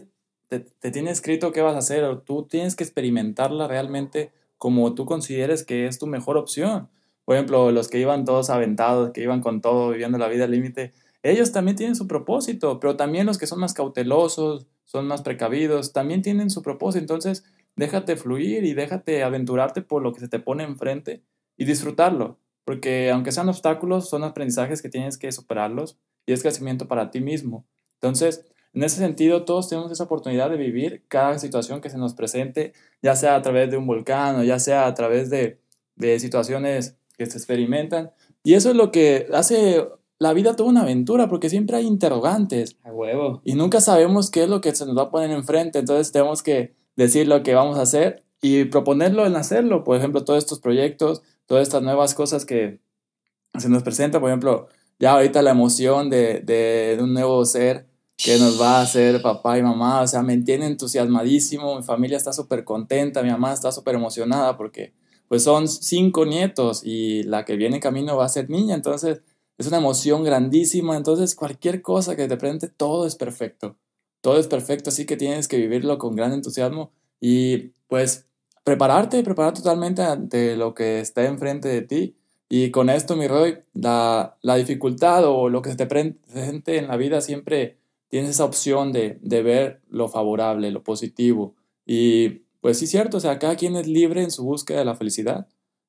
te, 0.47 0.59
te 0.59 0.91
tiene 0.91 1.11
escrito 1.11 1.51
qué 1.51 1.61
vas 1.61 1.75
a 1.75 1.79
hacer, 1.79 2.21
tú 2.21 2.47
tienes 2.47 2.75
que 2.75 2.83
experimentarla 2.83 3.67
realmente 3.67 4.31
como 4.57 4.93
tú 4.95 5.05
consideres 5.05 5.63
que 5.63 5.87
es 5.87 5.99
tu 5.99 6.07
mejor 6.07 6.37
opción. 6.37 6.89
Por 7.25 7.35
ejemplo, 7.35 7.71
los 7.71 7.89
que 7.89 7.99
iban 7.99 8.23
todos 8.23 8.49
aventados, 8.49 9.11
que 9.11 9.21
iban 9.21 9.41
con 9.41 9.59
todo, 9.59 9.89
viviendo 9.89 10.17
la 10.17 10.29
vida 10.29 10.45
al 10.45 10.51
límite, 10.51 10.93
ellos 11.31 11.51
también 11.51 11.75
tienen 11.75 11.95
su 11.95 12.07
propósito, 12.07 12.79
pero 12.79 12.95
también 12.95 13.25
los 13.25 13.37
que 13.37 13.47
son 13.47 13.59
más 13.59 13.73
cautelosos, 13.73 14.67
son 14.85 15.07
más 15.07 15.21
precavidos, 15.21 15.91
también 15.91 16.21
tienen 16.21 16.49
su 16.49 16.61
propósito. 16.61 17.01
Entonces, 17.01 17.43
déjate 17.75 18.15
fluir 18.15 18.63
y 18.63 18.73
déjate 18.73 19.23
aventurarte 19.23 19.81
por 19.81 20.01
lo 20.01 20.13
que 20.13 20.21
se 20.21 20.29
te 20.29 20.39
pone 20.39 20.63
enfrente 20.63 21.23
y 21.57 21.65
disfrutarlo, 21.65 22.39
porque 22.63 23.11
aunque 23.11 23.31
sean 23.31 23.49
obstáculos, 23.49 24.09
son 24.09 24.23
aprendizajes 24.23 24.81
que 24.81 24.89
tienes 24.89 25.17
que 25.17 25.31
superarlos 25.31 25.97
y 26.25 26.33
es 26.33 26.41
crecimiento 26.41 26.87
para 26.87 27.11
ti 27.11 27.19
mismo. 27.19 27.65
Entonces, 27.95 28.47
en 28.73 28.83
ese 28.83 28.97
sentido, 28.97 29.43
todos 29.43 29.69
tenemos 29.69 29.91
esa 29.91 30.03
oportunidad 30.03 30.49
de 30.49 30.57
vivir 30.57 31.03
cada 31.07 31.39
situación 31.39 31.81
que 31.81 31.89
se 31.89 31.97
nos 31.97 32.13
presente, 32.13 32.73
ya 33.01 33.15
sea 33.15 33.35
a 33.35 33.41
través 33.41 33.71
de 33.71 33.77
un 33.77 33.87
volcán 33.87 34.35
o 34.35 34.43
ya 34.43 34.59
sea 34.59 34.85
a 34.85 34.93
través 34.93 35.29
de, 35.29 35.59
de 35.95 36.19
situaciones 36.19 36.95
que 37.17 37.25
se 37.25 37.37
experimentan. 37.37 38.11
Y 38.43 38.53
eso 38.53 38.69
es 38.69 38.75
lo 38.75 38.91
que 38.91 39.27
hace 39.33 39.87
la 40.19 40.33
vida 40.33 40.55
toda 40.55 40.69
una 40.69 40.81
aventura 40.81 41.27
porque 41.27 41.49
siempre 41.49 41.77
hay 41.77 41.85
interrogantes. 41.85 42.77
A 42.83 42.91
huevo. 42.91 43.41
Y 43.43 43.53
nunca 43.53 43.81
sabemos 43.81 44.31
qué 44.31 44.43
es 44.43 44.49
lo 44.49 44.61
que 44.61 44.75
se 44.75 44.85
nos 44.85 44.97
va 44.97 45.03
a 45.03 45.11
poner 45.11 45.31
enfrente. 45.31 45.79
Entonces 45.79 46.11
tenemos 46.11 46.41
que 46.41 46.75
decir 46.95 47.27
lo 47.27 47.43
que 47.43 47.53
vamos 47.53 47.77
a 47.77 47.83
hacer 47.83 48.23
y 48.41 48.65
proponerlo 48.65 49.25
en 49.25 49.35
hacerlo. 49.35 49.83
Por 49.83 49.97
ejemplo, 49.97 50.23
todos 50.23 50.39
estos 50.39 50.59
proyectos, 50.59 51.21
todas 51.45 51.63
estas 51.63 51.83
nuevas 51.83 52.15
cosas 52.15 52.45
que 52.45 52.79
se 53.57 53.69
nos 53.69 53.83
presentan. 53.83 54.21
Por 54.21 54.29
ejemplo, 54.29 54.67
ya 54.99 55.11
ahorita 55.11 55.41
la 55.41 55.51
emoción 55.51 56.09
de, 56.09 56.41
de, 56.41 56.97
un 56.99 57.13
nuevo 57.13 57.45
ser 57.45 57.87
que 58.17 58.39
nos 58.39 58.59
va 58.59 58.79
a 58.79 58.81
hacer 58.81 59.21
papá 59.21 59.59
y 59.59 59.61
mamá. 59.61 60.01
O 60.01 60.07
sea, 60.07 60.23
me 60.23 60.35
tiene 60.37 60.65
entusiasmadísimo. 60.65 61.75
Mi 61.75 61.83
familia 61.83 62.17
está 62.17 62.33
súper 62.33 62.63
contenta. 62.63 63.21
Mi 63.21 63.29
mamá 63.29 63.53
está 63.53 63.71
súper 63.71 63.95
emocionada 63.95 64.57
porque 64.57 64.93
pues 65.27 65.43
son 65.43 65.67
cinco 65.67 66.25
nietos 66.25 66.81
y 66.83 67.23
la 67.23 67.45
que 67.45 67.57
viene 67.57 67.75
en 67.75 67.81
camino 67.81 68.17
va 68.17 68.25
a 68.25 68.29
ser 68.29 68.49
niña. 68.49 68.73
Entonces 68.73 69.21
es 69.57 69.67
una 69.67 69.77
emoción 69.77 70.23
grandísima, 70.23 70.95
entonces 70.95 71.35
cualquier 71.35 71.81
cosa 71.81 72.15
que 72.15 72.27
te 72.27 72.37
presente, 72.37 72.67
todo 72.67 73.07
es 73.07 73.15
perfecto. 73.15 73.77
Todo 74.21 74.39
es 74.39 74.47
perfecto, 74.47 74.89
así 74.89 75.05
que 75.05 75.17
tienes 75.17 75.47
que 75.47 75.57
vivirlo 75.57 75.97
con 75.97 76.15
gran 76.15 76.33
entusiasmo 76.33 76.91
y 77.19 77.71
pues 77.87 78.27
prepararte, 78.63 79.23
preparar 79.23 79.53
totalmente 79.53 80.01
ante 80.03 80.55
lo 80.57 80.73
que 80.73 80.99
está 80.99 81.25
enfrente 81.25 81.69
de 81.69 81.81
ti. 81.81 82.15
Y 82.49 82.71
con 82.71 82.89
esto, 82.89 83.15
mi 83.15 83.27
Roy, 83.27 83.59
la, 83.73 84.37
la 84.41 84.55
dificultad 84.55 85.25
o 85.25 85.49
lo 85.49 85.61
que 85.61 85.71
se 85.71 85.77
te 85.77 85.85
presente 85.85 86.77
en 86.77 86.87
la 86.87 86.97
vida 86.97 87.21
siempre 87.21 87.77
tienes 88.09 88.31
esa 88.31 88.45
opción 88.45 88.91
de, 88.91 89.17
de 89.21 89.41
ver 89.43 89.81
lo 89.89 90.07
favorable, 90.07 90.71
lo 90.71 90.83
positivo. 90.83 91.55
Y 91.85 92.43
pues 92.61 92.79
sí, 92.79 92.87
cierto, 92.87 93.17
o 93.17 93.19
sea, 93.19 93.39
cada 93.39 93.55
quien 93.55 93.75
es 93.75 93.87
libre 93.87 94.23
en 94.23 94.31
su 94.31 94.43
búsqueda 94.43 94.79
de 94.79 94.85
la 94.85 94.95
felicidad 94.95 95.47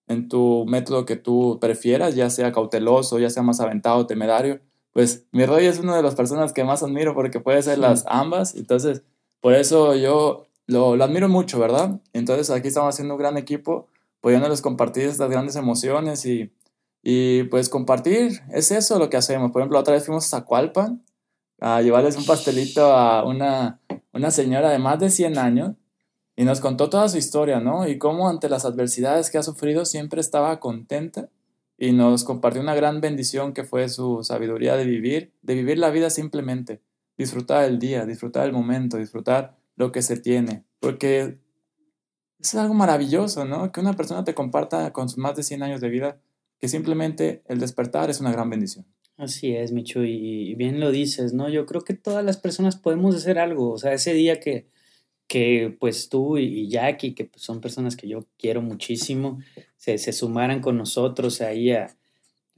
en 0.08 0.28
tu 0.28 0.64
método 0.66 1.04
que 1.04 1.16
tú 1.16 1.58
prefieras, 1.60 2.14
ya 2.14 2.30
sea 2.30 2.52
cauteloso, 2.52 3.18
ya 3.18 3.30
sea 3.30 3.42
más 3.42 3.60
aventado, 3.60 4.06
temerario, 4.06 4.60
pues 4.92 5.26
mi 5.32 5.46
Roy 5.46 5.66
es 5.66 5.78
una 5.78 5.96
de 5.96 6.02
las 6.02 6.14
personas 6.14 6.52
que 6.52 6.64
más 6.64 6.82
admiro 6.82 7.14
porque 7.14 7.40
puede 7.40 7.62
ser 7.62 7.78
las 7.78 8.04
ambas, 8.08 8.54
entonces 8.54 9.02
por 9.40 9.54
eso 9.54 9.94
yo 9.94 10.46
lo, 10.66 10.96
lo, 10.96 11.04
admiro 11.04 11.28
mucho, 11.28 11.58
¿verdad? 11.58 12.00
Entonces 12.12 12.50
aquí 12.50 12.68
estamos 12.68 12.94
haciendo 12.94 13.14
un 13.14 13.20
gran 13.20 13.36
equipo, 13.36 13.86
pudiéndoles 14.20 14.60
compartir 14.60 15.04
estas 15.04 15.30
grandes 15.30 15.56
emociones 15.56 16.26
y, 16.26 16.52
y 17.02 17.44
pues 17.44 17.68
compartir, 17.68 18.40
es 18.52 18.70
eso 18.72 18.98
lo 18.98 19.08
que 19.08 19.16
hacemos. 19.16 19.52
Por 19.52 19.62
ejemplo, 19.62 19.78
otra 19.78 19.94
vez 19.94 20.04
fuimos 20.04 20.26
a 20.26 20.38
Zacualpan 20.38 21.02
a 21.60 21.82
llevarles 21.82 22.16
un 22.16 22.26
pastelito 22.26 22.92
a 22.92 23.24
una, 23.24 23.80
una 24.12 24.30
señora 24.30 24.70
de 24.70 24.78
más 24.78 24.98
de 24.98 25.10
100 25.10 25.38
años 25.38 25.74
y 26.38 26.45
nos 26.45 26.61
contó 26.61 26.88
toda 26.88 27.09
su 27.09 27.18
historia, 27.18 27.59
¿no? 27.59 27.88
Y 27.88 27.99
cómo 27.99 28.28
ante 28.28 28.49
las 28.49 28.64
adversidades 28.64 29.28
que 29.28 29.38
ha 29.38 29.42
sufrido 29.42 29.85
siempre 29.85 30.21
estaba 30.21 30.61
contenta 30.61 31.30
y 31.76 31.90
nos 31.90 32.23
compartió 32.23 32.62
una 32.62 32.76
gran 32.76 33.00
bendición 33.00 33.52
que 33.52 33.64
fue 33.64 33.88
su 33.88 34.23
sabiduría 34.23 34.76
de 34.76 34.85
vivir, 34.85 35.33
de 35.42 35.54
vivir 35.57 35.78
la 35.78 35.90
vida 35.90 36.11
simplemente, 36.11 36.80
disfrutar 37.16 37.64
el 37.64 37.80
día, 37.80 38.07
disfrutar 38.07 38.47
el 38.47 38.52
momento, 38.52 38.99
disfrutar 38.99 39.59
lo 39.75 39.90
que 39.90 40.00
se 40.00 40.16
tiene, 40.16 40.62
porque 40.78 41.40
es 42.38 42.54
algo 42.54 42.73
maravilloso, 42.75 43.45
¿no? 43.45 43.73
Que 43.73 43.80
una 43.80 43.95
persona 43.95 44.23
te 44.23 44.35
comparta 44.35 44.92
con 44.92 45.09
sus 45.09 45.18
más 45.18 45.35
de 45.35 45.42
100 45.42 45.64
años 45.64 45.80
de 45.80 45.88
vida, 45.88 46.21
que 46.61 46.68
simplemente 46.68 47.42
el 47.49 47.59
despertar 47.59 48.11
es 48.11 48.21
una 48.21 48.30
gran 48.30 48.49
bendición. 48.49 48.87
Así 49.16 49.57
es, 49.57 49.73
Micho, 49.73 50.04
y 50.04 50.54
bien 50.54 50.78
lo 50.78 50.92
dices, 50.92 51.33
¿no? 51.33 51.49
Yo 51.49 51.66
creo 51.66 51.80
que 51.80 51.95
todas 51.95 52.25
las 52.25 52.37
personas 52.37 52.76
podemos 52.76 53.16
hacer 53.16 53.40
algo, 53.40 53.73
o 53.73 53.78
sea, 53.78 53.92
ese 53.92 54.14
día 54.14 54.38
que, 54.38 54.68
que 55.28 55.76
pues 55.78 56.08
tú 56.08 56.38
y 56.38 56.68
Jackie, 56.68 57.14
que 57.14 57.26
pues, 57.26 57.42
son 57.42 57.61
personas 57.61 57.97
que 57.97 58.08
yo 58.08 58.25
quiero 58.38 58.62
muchísimo, 58.62 59.38
se, 59.76 59.99
sumaran 60.12 60.61
con 60.61 60.76
nosotros 60.78 61.40
ahí 61.42 61.70
a, 61.70 61.94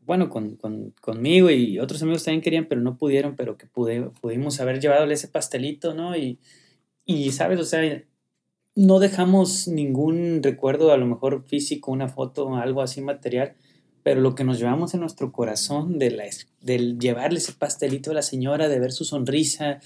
bueno, 0.06 0.30
con, 0.30 0.56
con, 0.56 0.94
conmigo 1.00 1.50
y 1.50 1.78
otros 1.80 2.02
amigos 2.02 2.24
también 2.24 2.42
querían, 2.42 2.66
pero 2.66 2.80
no 2.80 2.96
pudieron, 2.96 3.36
pero 3.36 3.58
que 3.58 3.66
pude, 3.66 4.02
pudimos 4.20 4.60
haber 4.60 4.80
llevado 4.80 5.10
ese 5.10 5.28
pastelito, 5.28 5.94
¿no? 5.94 6.16
Y, 6.16 6.38
y, 7.04 7.32
¿sabes? 7.32 7.58
O 7.58 7.64
sea, 7.64 8.04
no 8.76 9.00
dejamos 9.00 9.66
ningún 9.66 10.40
recuerdo, 10.42 10.92
a 10.92 10.96
lo 10.96 11.06
mejor 11.06 11.44
físico, 11.44 11.90
una 11.90 12.08
foto, 12.08 12.54
algo 12.54 12.82
así 12.82 13.00
material, 13.00 13.56
pero 14.04 14.20
lo 14.20 14.34
que 14.36 14.44
nos 14.44 14.58
llevamos 14.60 14.94
en 14.94 15.00
nuestro 15.00 15.32
corazón 15.32 15.98
de 15.98 16.12
la, 16.12 16.24
del 16.60 16.98
llevarle 17.00 17.38
ese 17.38 17.52
pastelito 17.52 18.12
a 18.12 18.14
la 18.14 18.22
señora, 18.22 18.68
de 18.68 18.78
ver 18.78 18.92
su 18.92 19.04
sonrisa, 19.04 19.80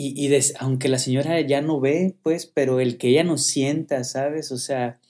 y, 0.00 0.28
y 0.28 0.40
aunque 0.60 0.88
la 0.88 1.00
señora 1.00 1.40
ya 1.40 1.60
no 1.60 1.80
ve, 1.80 2.14
pues, 2.22 2.46
pero 2.46 2.78
el 2.78 2.98
que 2.98 3.08
ella 3.08 3.24
nos 3.24 3.44
sienta, 3.46 4.04
¿sabes? 4.04 4.52
O 4.52 4.56
sea, 4.56 5.00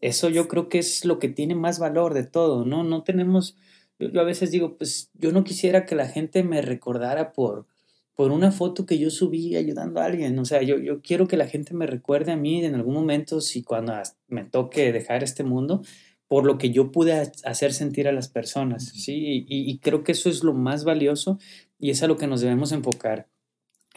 eso 0.00 0.28
yo 0.28 0.46
creo 0.46 0.68
que 0.68 0.78
es 0.78 1.04
lo 1.04 1.18
que 1.18 1.28
tiene 1.28 1.56
más 1.56 1.80
valor 1.80 2.14
de 2.14 2.22
todo, 2.22 2.64
¿no? 2.64 2.84
No 2.84 3.02
tenemos, 3.02 3.56
yo, 3.98 4.08
a 4.20 4.22
veces 4.22 4.52
digo, 4.52 4.76
pues 4.76 5.10
yo 5.14 5.32
no 5.32 5.42
quisiera 5.42 5.86
que 5.86 5.96
la 5.96 6.06
gente 6.06 6.44
me 6.44 6.62
recordara 6.62 7.32
por, 7.32 7.66
por 8.14 8.30
una 8.30 8.52
foto 8.52 8.86
que 8.86 8.98
yo 8.98 9.10
subí 9.10 9.56
ayudando 9.56 10.00
a 10.00 10.04
alguien, 10.04 10.38
o 10.38 10.44
sea, 10.44 10.62
yo, 10.62 10.78
yo 10.78 11.02
quiero 11.02 11.26
que 11.26 11.36
la 11.36 11.48
gente 11.48 11.74
me 11.74 11.88
recuerde 11.88 12.30
a 12.30 12.36
mí 12.36 12.64
en 12.64 12.76
algún 12.76 12.94
momento, 12.94 13.40
si 13.40 13.64
cuando 13.64 13.94
me 14.28 14.44
toque 14.44 14.92
dejar 14.92 15.24
este 15.24 15.42
mundo, 15.42 15.82
por 16.28 16.44
lo 16.44 16.58
que 16.58 16.70
yo 16.70 16.92
pude 16.92 17.32
hacer 17.42 17.72
sentir 17.72 18.06
a 18.06 18.12
las 18.12 18.28
personas, 18.28 18.84
¿sí? 18.84 19.44
Y, 19.48 19.68
y 19.68 19.78
creo 19.78 20.04
que 20.04 20.12
eso 20.12 20.30
es 20.30 20.44
lo 20.44 20.54
más 20.54 20.84
valioso 20.84 21.40
y 21.76 21.90
es 21.90 22.04
a 22.04 22.06
lo 22.06 22.16
que 22.16 22.28
nos 22.28 22.40
debemos 22.40 22.70
enfocar. 22.70 23.26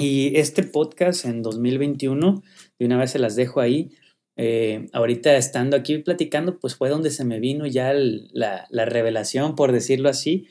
Y 0.02 0.36
este 0.36 0.64
podcast 0.64 1.26
en 1.26 1.44
2021, 1.44 2.42
de 2.80 2.86
una 2.88 2.98
vez 2.98 3.12
se 3.12 3.20
las 3.20 3.36
dejo 3.36 3.60
ahí. 3.60 3.92
Eh, 4.36 4.88
ahorita 4.94 5.38
estando 5.38 5.78
aquí 5.78 6.00
platicando, 6.00 6.58
pues 6.58 6.76
fue 6.76 6.90
donde 6.90 7.12
se 7.12 7.24
me 7.24 7.40
vino 7.40 7.68
ya 7.68 7.94
la, 7.94 8.66
la, 8.72 8.86
revelación, 8.86 9.56
por 9.56 9.72
decirlo 9.72 10.10
así. 10.10 10.48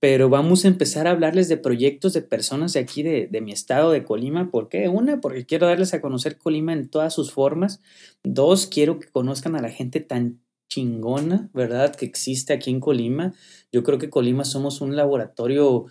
Pero 0.00 0.30
vamos 0.30 0.64
a 0.64 0.68
empezar 0.68 1.06
a 1.06 1.10
hablarles 1.10 1.50
de 1.50 1.58
proyectos 1.58 2.14
de 2.14 2.22
personas 2.22 2.72
de 2.72 2.80
aquí, 2.80 3.02
de, 3.02 3.26
de 3.26 3.40
mi 3.42 3.52
estado, 3.52 3.90
de 3.90 4.04
Colima. 4.04 4.50
¿Por 4.50 4.70
qué? 4.70 4.88
Una, 4.88 5.20
porque 5.20 5.44
quiero 5.44 5.66
darles 5.66 5.92
a 5.92 6.00
conocer 6.00 6.38
Colima 6.38 6.72
en 6.72 6.88
todas 6.88 7.12
sus 7.12 7.30
formas. 7.30 7.82
Dos, 8.22 8.66
quiero 8.66 8.98
que 8.98 9.08
conozcan 9.08 9.54
a 9.54 9.60
la 9.60 9.68
gente 9.68 10.00
tan 10.00 10.40
chingona, 10.70 11.50
¿verdad? 11.52 11.94
Que 11.94 12.06
existe 12.06 12.54
aquí 12.54 12.70
en 12.70 12.80
Colima. 12.80 13.34
Yo 13.70 13.82
creo 13.82 13.98
que 13.98 14.08
Colima 14.08 14.46
somos 14.46 14.80
un 14.80 14.96
laboratorio 14.96 15.88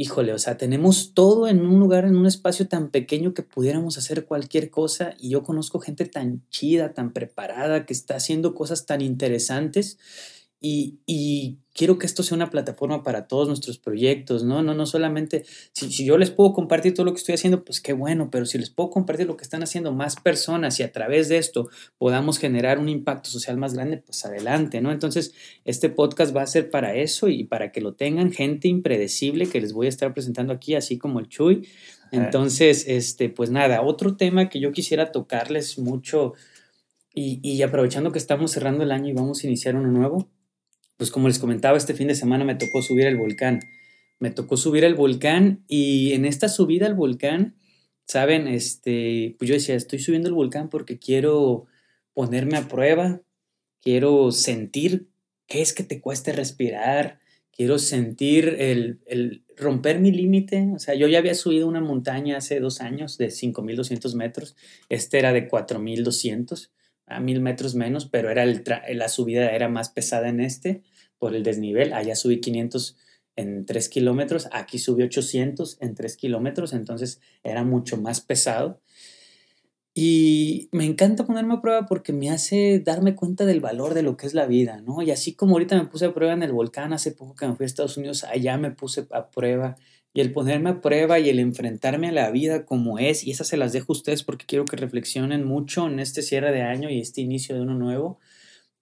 híjole, 0.00 0.32
o 0.32 0.38
sea, 0.38 0.56
tenemos 0.56 1.12
todo 1.12 1.48
en 1.48 1.66
un 1.66 1.80
lugar, 1.80 2.04
en 2.04 2.14
un 2.14 2.24
espacio 2.24 2.68
tan 2.68 2.90
pequeño 2.90 3.34
que 3.34 3.42
pudiéramos 3.42 3.98
hacer 3.98 4.26
cualquier 4.26 4.70
cosa 4.70 5.14
y 5.18 5.30
yo 5.30 5.42
conozco 5.42 5.80
gente 5.80 6.04
tan 6.04 6.48
chida, 6.50 6.94
tan 6.94 7.12
preparada, 7.12 7.84
que 7.84 7.94
está 7.94 8.14
haciendo 8.14 8.54
cosas 8.54 8.86
tan 8.86 9.00
interesantes 9.00 9.98
Y, 10.60 10.98
y, 11.06 11.58
quiero 11.72 11.96
que 11.96 12.06
esto 12.06 12.24
sea 12.24 12.34
una 12.34 12.50
plataforma 12.50 13.04
para 13.04 13.28
todos 13.28 13.46
nuestros 13.46 13.78
proyectos, 13.78 14.42
¿no? 14.42 14.60
No, 14.62 14.74
no 14.74 14.84
solamente, 14.86 15.44
si, 15.72 15.92
si, 15.92 16.04
yo 16.04 16.18
les 16.18 16.32
puedo 16.32 16.52
compartir 16.52 16.92
todo 16.92 17.06
lo 17.06 17.12
que 17.12 17.18
estoy 17.18 17.36
haciendo, 17.36 17.64
pues 17.64 17.80
qué 17.80 17.92
bueno, 17.92 18.30
pero 18.32 18.44
si 18.44 18.58
les 18.58 18.70
puedo 18.70 18.90
compartir 18.90 19.28
lo 19.28 19.36
que 19.36 19.44
están 19.44 19.62
haciendo 19.62 19.92
más 19.92 20.16
personas 20.16 20.80
y 20.80 20.82
a 20.82 20.90
través 20.90 21.28
de 21.28 21.38
esto 21.38 21.68
podamos 21.96 22.38
generar 22.38 22.80
un 22.80 22.88
impacto 22.88 23.30
social 23.30 23.56
más 23.58 23.74
grande, 23.74 23.98
pues 23.98 24.24
adelante, 24.24 24.80
¿no? 24.80 24.90
Entonces, 24.90 25.32
este 25.64 25.88
podcast 25.88 26.34
va 26.34 26.42
a 26.42 26.48
ser 26.48 26.68
para 26.70 26.96
eso 26.96 27.28
y 27.28 27.44
para 27.44 27.70
que 27.70 27.80
lo 27.80 27.94
tengan 27.94 28.32
gente 28.32 28.66
impredecible 28.66 29.46
que 29.46 29.60
les 29.60 29.72
voy 29.72 29.86
a 29.86 29.90
estar 29.90 30.12
presentando 30.12 30.52
aquí, 30.52 30.74
así 30.74 30.98
como 30.98 31.20
el 31.20 31.28
Chuy. 31.28 31.68
Entonces, 32.10 32.86
este, 32.88 33.28
pues 33.28 33.50
nada, 33.50 33.82
otro 33.82 34.16
tema 34.16 34.48
que 34.48 34.58
yo 34.58 34.72
quisiera 34.72 35.12
tocarles 35.12 35.78
mucho 35.78 36.32
y, 37.14 37.38
y 37.48 37.62
aprovechando 37.62 38.10
que 38.10 38.18
estamos 38.18 38.50
cerrando 38.50 38.82
el 38.82 38.90
año 38.90 39.10
y 39.10 39.12
vamos 39.12 39.44
a 39.44 39.46
iniciar 39.46 39.76
uno 39.76 39.92
nuevo, 39.92 40.28
pues 40.98 41.10
como 41.12 41.28
les 41.28 41.38
comentaba, 41.38 41.78
este 41.78 41.94
fin 41.94 42.08
de 42.08 42.16
semana 42.16 42.44
me 42.44 42.56
tocó 42.56 42.82
subir 42.82 43.06
el 43.06 43.16
volcán. 43.16 43.60
Me 44.18 44.32
tocó 44.32 44.56
subir 44.56 44.84
el 44.84 44.96
volcán 44.96 45.64
y 45.68 46.12
en 46.12 46.24
esta 46.24 46.48
subida 46.48 46.86
al 46.86 46.94
volcán, 46.94 47.54
saben, 48.04 48.48
este, 48.48 49.36
pues 49.38 49.48
yo 49.48 49.54
decía, 49.54 49.76
estoy 49.76 50.00
subiendo 50.00 50.28
el 50.28 50.34
volcán 50.34 50.68
porque 50.68 50.98
quiero 50.98 51.66
ponerme 52.14 52.56
a 52.56 52.66
prueba, 52.66 53.22
quiero 53.80 54.32
sentir 54.32 55.08
qué 55.46 55.62
es 55.62 55.72
que 55.72 55.84
te 55.84 56.00
cueste 56.00 56.32
respirar, 56.32 57.20
quiero 57.52 57.78
sentir 57.78 58.56
el, 58.58 58.98
el 59.06 59.44
romper 59.56 60.00
mi 60.00 60.10
límite. 60.10 60.68
O 60.74 60.80
sea, 60.80 60.96
yo 60.96 61.06
ya 61.06 61.18
había 61.18 61.36
subido 61.36 61.68
una 61.68 61.80
montaña 61.80 62.38
hace 62.38 62.58
dos 62.58 62.80
años 62.80 63.18
de 63.18 63.28
5.200 63.28 64.16
metros, 64.16 64.56
este 64.88 65.20
era 65.20 65.32
de 65.32 65.48
4.200 65.48 66.70
a 67.08 67.20
mil 67.20 67.40
metros 67.40 67.74
menos, 67.74 68.06
pero 68.06 68.30
era 68.30 68.42
el 68.42 68.64
la 68.94 69.08
subida 69.08 69.50
era 69.50 69.68
más 69.68 69.90
pesada 69.90 70.28
en 70.28 70.40
este 70.40 70.82
por 71.18 71.34
el 71.34 71.42
desnivel. 71.42 71.92
Allá 71.92 72.16
subí 72.16 72.40
500 72.40 72.96
en 73.36 73.66
3 73.66 73.88
kilómetros, 73.88 74.48
aquí 74.52 74.78
subí 74.78 75.04
800 75.04 75.78
en 75.80 75.94
3 75.94 76.16
kilómetros, 76.16 76.72
entonces 76.72 77.20
era 77.44 77.62
mucho 77.62 77.96
más 77.96 78.20
pesado. 78.20 78.80
Y 79.94 80.68
me 80.70 80.84
encanta 80.84 81.26
ponerme 81.26 81.54
a 81.54 81.60
prueba 81.60 81.86
porque 81.86 82.12
me 82.12 82.30
hace 82.30 82.78
darme 82.78 83.14
cuenta 83.14 83.46
del 83.46 83.60
valor 83.60 83.94
de 83.94 84.02
lo 84.02 84.16
que 84.16 84.26
es 84.26 84.34
la 84.34 84.46
vida, 84.46 84.80
¿no? 84.80 85.02
Y 85.02 85.10
así 85.10 85.34
como 85.34 85.54
ahorita 85.54 85.76
me 85.76 85.88
puse 85.88 86.06
a 86.06 86.14
prueba 86.14 86.32
en 86.34 86.42
el 86.42 86.52
volcán, 86.52 86.92
hace 86.92 87.10
poco 87.10 87.34
que 87.34 87.46
me 87.48 87.54
fui 87.56 87.64
a 87.64 87.66
Estados 87.66 87.96
Unidos, 87.96 88.24
allá 88.24 88.58
me 88.58 88.70
puse 88.70 89.06
a 89.10 89.30
prueba 89.30 89.76
y 90.14 90.20
el 90.20 90.32
ponerme 90.32 90.70
a 90.70 90.80
prueba 90.80 91.18
y 91.18 91.28
el 91.28 91.38
enfrentarme 91.38 92.08
a 92.08 92.12
la 92.12 92.30
vida 92.30 92.64
como 92.64 92.98
es, 92.98 93.24
y 93.24 93.30
esas 93.30 93.48
se 93.48 93.56
las 93.56 93.72
dejo 93.72 93.92
a 93.92 93.96
ustedes 93.96 94.22
porque 94.22 94.46
quiero 94.46 94.64
que 94.64 94.76
reflexionen 94.76 95.44
mucho 95.44 95.86
en 95.86 96.00
este 96.00 96.22
cierre 96.22 96.52
de 96.52 96.62
año 96.62 96.90
y 96.90 97.00
este 97.00 97.20
inicio 97.20 97.54
de 97.54 97.62
uno 97.62 97.74
nuevo, 97.74 98.18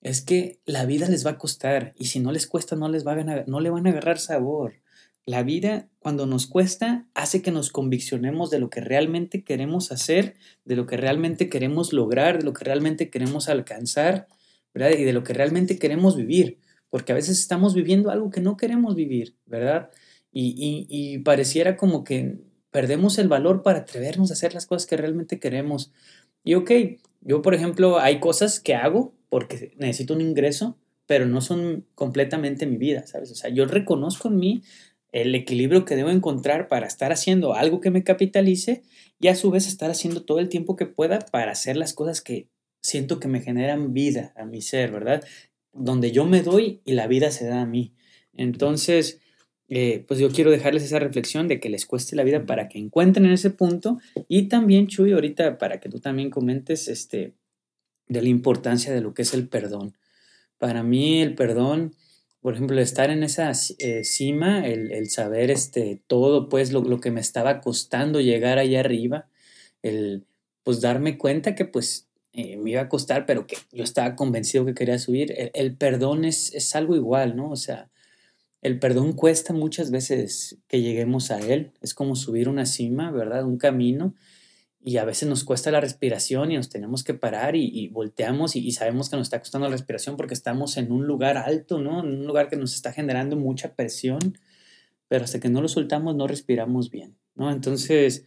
es 0.07 0.23
que 0.23 0.61
la 0.67 0.87
vida 0.87 1.09
les 1.09 1.27
va 1.27 1.33
a 1.33 1.39
costar 1.39 1.93
y 1.99 2.05
si 2.05 2.21
no 2.21 2.31
les 2.31 2.47
cuesta 2.47 2.77
no 2.77 2.89
les 2.89 3.05
va 3.05 3.15
a 3.15 3.45
no 3.49 3.59
le 3.59 3.71
van 3.71 3.89
a 3.89 3.91
agarrar 3.91 4.21
sabor. 4.21 4.75
La 5.25 5.43
vida 5.43 5.89
cuando 5.99 6.27
nos 6.27 6.47
cuesta 6.47 7.09
hace 7.15 7.43
que 7.43 7.51
nos 7.51 7.71
conviccionemos 7.73 8.51
de 8.51 8.61
lo 8.61 8.71
que 8.71 8.81
realmente 8.81 9.43
queremos 9.43 9.91
hacer, 9.91 10.37
de 10.65 10.77
lo 10.77 10.87
que 10.87 10.97
realmente 10.97 11.49
queremos 11.49 11.93
lograr, 11.93 12.39
de 12.39 12.45
lo 12.45 12.53
que 12.53 12.65
realmente 12.65 13.11
queremos 13.11 13.49
alcanzar, 13.49 14.29
¿verdad? 14.73 14.97
Y 14.97 15.03
de 15.03 15.13
lo 15.13 15.25
que 15.25 15.33
realmente 15.33 15.77
queremos 15.77 16.15
vivir, 16.17 16.61
porque 16.89 17.11
a 17.11 17.17
veces 17.17 17.41
estamos 17.41 17.75
viviendo 17.75 18.11
algo 18.11 18.31
que 18.31 18.41
no 18.41 18.57
queremos 18.57 18.95
vivir, 18.95 19.35
¿verdad? 19.45 19.91
y, 20.39 21.19
pareciera 21.25 21.77
como 21.77 22.05
que 22.05 22.39
perdemos 22.71 23.19
el 23.19 23.27
valor 23.27 23.63
para 23.63 23.81
atrevernos 23.81 24.31
a 24.31 24.35
hacer 24.35 24.55
las 24.55 24.67
cosas 24.67 24.87
que 24.87 24.97
realmente 24.97 25.41
queremos. 25.41 25.93
Y 26.45 26.55
ok, 26.55 26.71
yo 27.23 27.43
por 27.43 27.55
ejemplo 27.55 27.99
hay 27.99 28.21
cosas 28.21 28.61
que 28.61 28.75
hago 28.77 29.16
porque 29.29 29.73
necesito 29.79 30.15
un 30.15 30.21
ingreso, 30.21 30.77
pero 31.07 31.27
no 31.27 31.41
son 31.41 31.87
completamente 31.95 32.67
mi 32.67 32.77
vida, 32.77 33.07
¿sabes? 33.07 33.31
O 33.31 33.35
sea, 33.35 33.51
yo 33.51 33.67
reconozco 33.67 34.29
en 34.29 34.37
mí 34.37 34.63
el 35.13 35.35
equilibrio 35.35 35.85
que 35.85 35.97
debo 35.97 36.11
encontrar 36.11 36.69
para 36.69 36.87
estar 36.87 37.13
haciendo 37.13 37.55
algo 37.55 37.81
que 37.81 37.91
me 37.91 38.05
capitalice 38.05 38.83
y 39.19 39.29
a 39.29 39.35
su 39.35 39.51
vez 39.51 39.67
estar 39.67 39.91
haciendo 39.91 40.25
todo 40.25 40.41
el 40.41 40.49
tiempo 40.49 40.77
que 40.77 40.87
pueda 40.87 41.21
para 41.21 41.53
hacer 41.53 41.77
las 41.77 41.95
cosas 41.95 42.21
que 42.21 42.49
siento 42.83 43.19
que 43.19 43.29
me 43.29 43.41
generan 43.41 43.93
vida 43.95 44.33
a 44.37 44.45
mi 44.45 44.61
ser, 44.61 44.93
¿verdad? 44.93 45.25
Donde 45.73 46.13
yo 46.13 46.27
me 46.27 46.43
doy 46.43 46.81
y 46.85 46.93
la 46.93 47.07
vida 47.07 47.31
se 47.31 47.47
da 47.47 47.63
a 47.63 47.67
mí. 47.67 47.95
Entonces, 48.35 49.21
eh, 49.69 50.05
pues 50.07 50.21
yo 50.21 50.31
quiero 50.31 50.51
dejarles 50.51 50.85
esa 50.85 50.99
reflexión 50.99 51.49
de 51.49 51.59
que 51.61 51.71
les 51.71 51.87
cueste 51.87 52.15
la 52.15 52.23
vida 52.23 52.47
para 52.47 52.69
que 52.69 52.79
encuentren 52.79 53.27
ese 53.27 53.51
punto 53.51 53.99
y 54.29 54.45
también 54.45 54.87
Chuy 54.87 55.13
ahorita 55.13 55.59
para 55.59 55.81
que 55.81 55.89
tú 55.89 55.99
también 55.99 56.31
comentes 56.31 56.89
este 56.89 57.35
de 58.09 58.23
la 58.23 58.29
importancia 58.29 58.93
de 58.93 59.01
lo 59.01 59.15
que 59.15 59.23
es 59.23 59.35
el 59.35 59.49
perdón. 59.49 59.97
Para 60.59 60.83
mí 60.83 61.21
el 61.21 61.35
perdón, 61.35 61.95
por 62.41 62.55
ejemplo, 62.55 62.81
estar 62.81 63.11
en 63.11 63.23
esa 63.23 63.51
eh, 63.79 64.05
cima, 64.05 64.67
el, 64.67 65.11
saber 65.11 65.51
este 65.51 66.01
todo 66.07 66.49
pues 66.49 66.73
lo, 66.73 66.83
lo, 66.83 67.01
que 67.01 67.11
me 67.11 67.21
estaba 67.21 67.61
costando 67.61 68.21
llegar 68.21 68.59
allá 68.59 68.81
arriba, 68.81 69.29
el 69.83 70.25
pues 70.63 70.81
darme 70.81 71.19
cuenta 71.19 71.55
que 71.55 71.65
pues 71.65 72.09
eh, 72.33 72.57
me 72.57 72.73
iba 72.73 72.83
a 72.83 72.89
costar, 72.89 73.27
pero 73.27 73.47
que 73.47 73.57
yo 73.73 73.85
estaba 73.85 74.17
convencido 74.17 74.65
que 74.65 74.75
quería 74.75 74.99
subir. 74.99 75.33
El, 75.37 75.51
el 75.55 75.77
perdón 75.77 76.25
es, 76.25 76.53
es 76.55 76.75
algo 76.77 76.97
igual, 76.97 77.37
¿no? 77.37 77.51
O 77.51 77.57
sea, 77.57 77.91
el 78.63 78.79
perdón 78.79 79.13
cuesta 79.13 79.53
muchas 79.53 79.91
veces 79.91 80.59
que 80.67 80.83
lleguemos 80.83 81.31
a 81.31 81.39
él. 81.39 81.73
Es 81.81 81.95
como 81.95 82.17
subir 82.17 82.49
una 82.49 82.67
cima, 82.67 83.11
¿verdad? 83.11 83.45
Un 83.45 83.59
camino. 83.59 84.15
Y 84.89 84.99
a 84.99 85.05
veces 85.05 85.29
nos 85.29 85.43
cuesta 85.43 85.73
la 85.73 85.81
respiración 85.81 86.53
y 86.53 86.57
nos 86.57 86.69
tenemos 86.69 87.03
que 87.03 87.13
parar 87.13 87.57
y, 87.57 87.89
volteamos 87.89 88.55
y, 88.55 88.71
sabemos 88.71 89.11
que 89.11 89.17
nos 89.17 89.27
está 89.27 89.41
costando 89.41 89.67
la 89.67 89.73
respiración 89.73 90.17
porque 90.17 90.33
estamos 90.33 90.77
en 90.77 90.93
un 90.93 91.09
lugar 91.09 91.39
alto, 91.39 91.81
¿no? 91.81 92.05
En 92.05 92.21
un 92.21 92.25
lugar 92.25 92.49
que 92.49 92.55
nos 92.55 92.73
está 92.73 92.93
generando 92.93 93.35
mucha 93.35 93.75
presión. 93.75 94.39
Pero 95.09 95.25
hasta 95.25 95.41
que 95.41 95.49
no 95.49 95.61
lo 95.61 95.67
soltamos 95.67 96.15
no 96.15 96.29
respiramos 96.29 96.93
bien, 96.93 97.19
¿no? 97.35 97.51
Entonces, 97.51 98.27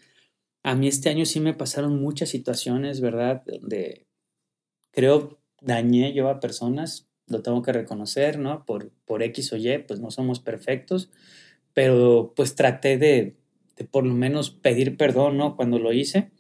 a 0.62 0.76
mí 0.76 0.90
este 0.90 1.08
año 1.08 1.26
sí 1.26 1.40
me 1.40 1.54
pasaron 1.54 2.02
muchas 2.02 2.28
situaciones, 2.28 3.00
¿verdad? 3.00 3.42
Donde 3.46 4.06
creo 4.92 5.40
dañé 5.62 6.14
yo 6.14 6.28
a 6.28 6.42
personas 6.42 7.08
lo 7.28 7.42
tengo 7.42 7.62
que 7.62 7.72
reconocer, 7.72 8.38
¿no? 8.38 8.66
Por, 8.66 8.92
por 9.06 9.24
X 9.24 9.54
o 9.54 9.56
Y, 9.56 9.78
pues 9.88 10.02
no 10.02 10.12
somos 10.12 10.42
perfectos, 10.42 11.10
pero 11.74 12.34
pues 12.36 12.56
traté 12.56 12.98
de, 12.98 13.38
de 13.78 13.86
por 13.86 14.06
lo 14.06 14.14
menos 14.14 14.52
pedir 14.52 14.98
perdón, 14.98 15.38
¿no? 15.38 15.56
Cuando 15.56 15.80
lo 15.80 15.94
hice. 15.94 16.32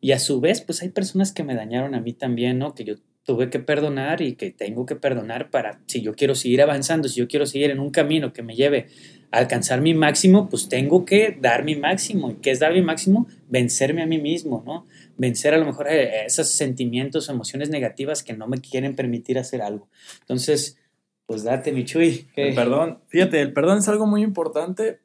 Y 0.00 0.12
a 0.12 0.18
su 0.18 0.40
vez, 0.40 0.60
pues 0.60 0.82
hay 0.82 0.88
personas 0.90 1.32
que 1.32 1.44
me 1.44 1.54
dañaron 1.54 1.94
a 1.94 2.00
mí 2.00 2.12
también, 2.12 2.58
¿no? 2.58 2.74
Que 2.74 2.84
yo 2.84 2.94
tuve 3.24 3.50
que 3.50 3.58
perdonar 3.58 4.22
y 4.22 4.34
que 4.34 4.50
tengo 4.50 4.86
que 4.86 4.96
perdonar 4.96 5.50
para, 5.50 5.80
si 5.86 6.00
yo 6.00 6.14
quiero 6.14 6.34
seguir 6.34 6.62
avanzando, 6.62 7.08
si 7.08 7.20
yo 7.20 7.28
quiero 7.28 7.46
seguir 7.46 7.70
en 7.70 7.78
un 7.78 7.90
camino 7.90 8.32
que 8.32 8.42
me 8.42 8.56
lleve 8.56 8.88
a 9.30 9.38
alcanzar 9.38 9.80
mi 9.80 9.94
máximo, 9.94 10.48
pues 10.48 10.68
tengo 10.68 11.04
que 11.04 11.36
dar 11.40 11.64
mi 11.64 11.76
máximo. 11.76 12.30
¿Y 12.30 12.34
qué 12.36 12.50
es 12.50 12.58
dar 12.58 12.72
mi 12.72 12.82
máximo? 12.82 13.28
Vencerme 13.48 14.02
a 14.02 14.06
mí 14.06 14.18
mismo, 14.18 14.62
¿no? 14.66 14.86
vencer 15.20 15.52
a 15.52 15.58
lo 15.58 15.66
mejor 15.66 15.86
eh, 15.88 16.24
esos 16.24 16.48
sentimientos, 16.48 17.28
emociones 17.28 17.68
negativas 17.68 18.22
que 18.22 18.32
no 18.32 18.48
me 18.48 18.58
quieren 18.58 18.96
permitir 18.96 19.38
hacer 19.38 19.60
algo. 19.60 19.90
Entonces, 20.20 20.78
pues 21.26 21.44
date, 21.44 21.72
mi 21.72 21.84
Chuy. 21.84 22.26
Perdón, 22.34 23.00
fíjate, 23.08 23.42
el 23.42 23.52
perdón 23.52 23.78
es 23.78 23.88
algo 23.88 24.06
muy 24.06 24.22
importante, 24.22 25.00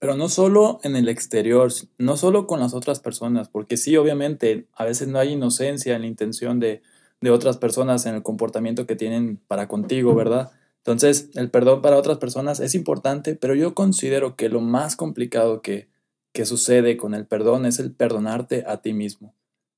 pero 0.00 0.16
no 0.16 0.28
solo 0.28 0.80
en 0.82 0.96
el 0.96 1.08
exterior, 1.08 1.70
no 1.98 2.16
solo 2.16 2.46
con 2.46 2.58
las 2.58 2.74
otras 2.74 3.00
personas, 3.00 3.48
porque 3.48 3.76
sí, 3.76 3.96
obviamente, 3.96 4.66
a 4.74 4.86
veces 4.86 5.08
no 5.08 5.18
hay 5.18 5.34
inocencia 5.34 5.94
en 5.94 6.00
la 6.00 6.08
intención 6.08 6.58
de, 6.58 6.82
de 7.20 7.30
otras 7.30 7.58
personas 7.58 8.06
en 8.06 8.14
el 8.14 8.22
comportamiento 8.22 8.86
que 8.86 8.96
tienen 8.96 9.36
para 9.46 9.68
contigo, 9.68 10.14
¿verdad? 10.14 10.50
Entonces, 10.78 11.28
el 11.34 11.50
perdón 11.50 11.82
para 11.82 11.98
otras 11.98 12.16
personas 12.16 12.60
es 12.60 12.74
importante, 12.74 13.36
pero 13.36 13.54
yo 13.54 13.74
considero 13.74 14.36
que 14.36 14.48
lo 14.48 14.62
más 14.62 14.96
complicado 14.96 15.60
que, 15.60 15.88
que 16.32 16.46
sucede 16.46 16.96
con 16.96 17.14
el 17.14 17.26
perdón 17.26 17.66
es 17.66 17.78
el 17.78 17.92
perdonarte 17.92 18.64
a 18.66 18.80
ti 18.80 18.94
mismo. 18.94 19.34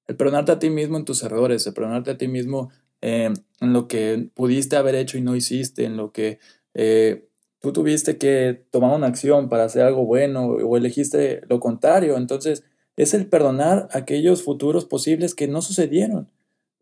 El 0.06 0.16
perdonarte 0.16 0.52
a 0.52 0.58
ti 0.60 0.70
mismo 0.70 0.98
en 0.98 1.04
tus 1.04 1.24
errores, 1.24 1.66
el 1.66 1.74
perdonarte 1.74 2.12
a 2.12 2.18
ti 2.18 2.28
mismo 2.28 2.70
eh, 3.00 3.32
en 3.60 3.72
lo 3.72 3.88
que 3.88 4.30
pudiste 4.34 4.76
haber 4.76 4.94
hecho 4.94 5.18
y 5.18 5.20
no 5.20 5.34
hiciste, 5.34 5.84
en 5.84 5.96
lo 5.96 6.12
que 6.12 6.38
eh, 6.74 7.28
tú 7.62 7.72
tuviste 7.72 8.18
que 8.18 8.66
tomar 8.70 8.94
una 8.94 9.06
acción 9.06 9.48
para 9.48 9.64
hacer 9.64 9.82
algo 9.82 10.04
bueno 10.04 10.46
o 10.46 10.76
elegiste 10.76 11.42
lo 11.48 11.60
contrario. 11.60 12.16
Entonces, 12.16 12.64
es 12.96 13.14
el 13.14 13.26
perdonar 13.26 13.88
aquellos 13.92 14.42
futuros 14.42 14.84
posibles 14.84 15.34
que 15.34 15.48
no 15.48 15.62
sucedieron. 15.62 16.28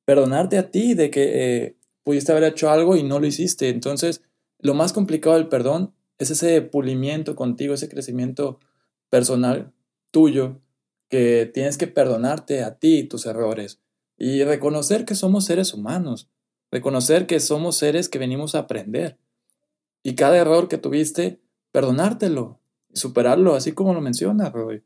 Perdonarte 0.07 0.59
a 0.59 0.71
ti 0.71 0.95
de 0.95 1.11
que 1.11 1.65
eh, 1.65 1.77
pudiste 2.03 2.33
haber 2.33 2.45
hecho 2.45 2.71
algo 2.71 2.97
y 2.97 3.03
no 3.03 3.21
lo 3.21 3.27
hiciste. 3.27 3.69
Entonces, 3.69 4.23
lo 4.59 4.75
más 4.75 4.93
complicado 4.95 5.37
del 5.37 5.49
perdón 5.49 5.93
es 6.19 6.31
ese 6.31 6.63
pulimiento 6.63 7.37
contigo, 7.37 7.75
ese 7.75 7.89
crecimiento 7.89 8.59
personal 9.11 9.73
tuyo 10.11 10.61
que 11.11 11.51
tienes 11.53 11.77
que 11.77 11.89
perdonarte 11.89 12.63
a 12.63 12.79
ti 12.79 13.05
tus 13.05 13.27
errores 13.27 13.81
y 14.17 14.45
reconocer 14.45 15.05
que 15.05 15.15
somos 15.15 15.45
seres 15.45 15.75
humanos, 15.75 16.29
reconocer 16.71 17.27
que 17.27 17.39
somos 17.39 17.77
seres 17.77 18.09
que 18.09 18.19
venimos 18.19 18.55
a 18.55 18.61
aprender 18.61 19.19
y 20.03 20.15
cada 20.15 20.37
error 20.37 20.69
que 20.69 20.79
tuviste, 20.79 21.41
perdonártelo 21.73 22.61
superarlo, 22.93 23.55
así 23.55 23.73
como 23.73 23.95
lo 23.95 24.01
menciona 24.01 24.51
Roy. 24.51 24.83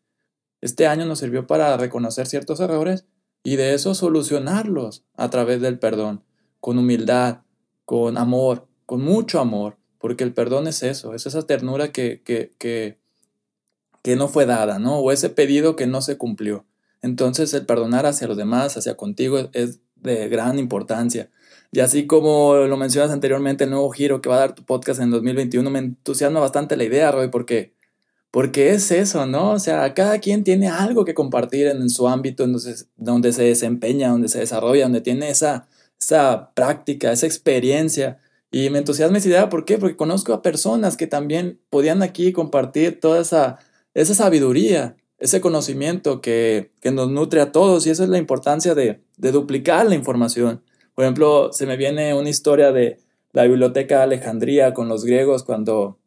Este 0.61 0.87
año 0.87 1.07
nos 1.07 1.19
sirvió 1.19 1.47
para 1.47 1.77
reconocer 1.77 2.27
ciertos 2.27 2.61
errores 2.61 3.07
y 3.43 3.57
de 3.57 3.75
eso 3.75 3.95
solucionarlos 3.95 5.05
a 5.15 5.31
través 5.31 5.61
del 5.61 5.79
perdón, 5.79 6.23
con 6.61 6.79
humildad, 6.79 7.41
con 7.85 8.17
amor, 8.17 8.67
con 8.87 9.03
mucho 9.03 9.41
amor, 9.41 9.77
porque 9.99 10.25
el 10.25 10.33
perdón 10.33 10.67
es 10.67 10.83
eso, 10.83 11.15
es 11.15 11.27
esa 11.27 11.43
ternura 11.43 11.93
que, 11.93 12.23
que, 12.23 12.53
que, 12.59 12.99
que 14.03 14.17
no 14.17 14.29
fue 14.29 14.47
dada, 14.47 14.79
¿no? 14.79 14.99
O 14.99 15.13
ese 15.13 15.29
pedido 15.29 15.77
que 15.77 15.87
no 15.87 16.01
se 16.01 16.17
cumplió. 16.17 16.65
Entonces 17.03 17.53
el 17.53 17.67
perdonar 17.67 18.07
hacia 18.07 18.27
los 18.27 18.37
demás, 18.37 18.77
hacia 18.79 18.97
contigo, 18.97 19.51
es 19.53 19.81
de 19.97 20.29
gran 20.29 20.59
importancia. 20.59 21.31
Y 21.75 21.81
así 21.81 22.07
como 22.07 22.55
lo 22.55 22.77
mencionas 22.77 23.11
anteriormente, 23.11 23.65
el 23.65 23.71
nuevo 23.71 23.91
giro 23.91 24.23
que 24.23 24.29
va 24.29 24.37
a 24.37 24.39
dar 24.39 24.55
tu 24.55 24.63
podcast 24.65 25.01
en 25.01 25.11
2021, 25.11 25.69
me 25.71 25.81
entusiasma 25.81 26.39
bastante 26.39 26.77
la 26.77 26.85
idea, 26.85 27.11
Roy, 27.11 27.31
porque, 27.31 27.73
porque 28.31 28.71
es 28.71 28.93
eso, 28.93 29.27
¿no? 29.27 29.51
O 29.51 29.59
sea, 29.59 29.93
cada 29.93 30.21
quien 30.21 30.45
tiene 30.45 30.69
algo 30.69 31.05
que 31.05 31.15
compartir 31.15 31.67
en, 31.67 31.91
su 31.91 32.07
ámbito, 32.07 32.45
en 32.45 32.55
donde, 32.97 33.33
se 33.33 33.43
desempeña, 33.43 34.11
donde 34.11 34.29
se 34.29 34.39
desarrolla, 34.39 34.85
donde 34.85 35.01
tiene 35.01 35.31
esa, 35.31 35.67
esa 35.99 36.53
práctica, 36.55 37.11
esa 37.11 37.27
experiencia. 37.27 38.21
Y 38.53 38.71
me 38.71 38.79
entusiasma 38.79 39.19
esa 39.19 39.29
idea, 39.29 39.49
¿por 39.49 39.65
qué? 39.65 39.77
Porque 39.77 39.97
conozco 39.97 40.33
a 40.33 40.43
personas 40.43 40.97
que 40.97 41.09
también 41.09 41.59
podían 41.71 42.05
aquí 42.05 42.33
compartir 42.33 43.01
toda 43.01 43.21
esa, 43.21 43.59
esa 43.95 44.15
sabiduría, 44.15 44.95
ese 45.19 45.41
conocimiento 45.41 46.21
que, 46.21 46.71
que 46.81 46.93
nos 46.93 47.11
nutre 47.11 47.41
a 47.41 47.51
todos 47.51 47.85
y 47.89 47.91
esa 47.91 48.05
es 48.05 48.11
la 48.11 48.19
importancia 48.19 48.77
de, 48.77 49.01
de 49.17 49.33
duplicar 49.33 49.87
la 49.87 49.97
información. 49.97 50.63
Por 50.95 51.05
ejemplo, 51.05 51.53
se 51.53 51.67
me 51.67 51.77
viene 51.77 52.15
una 52.15 52.29
historia 52.29 52.73
de 52.73 52.99
la 53.33 53.45
biblioteca 53.45 53.99
de 53.99 54.03
Alejandría 54.05 54.75
con 54.75 54.89
los 54.89 55.05
griegos 55.05 55.43
cuando 55.43 55.99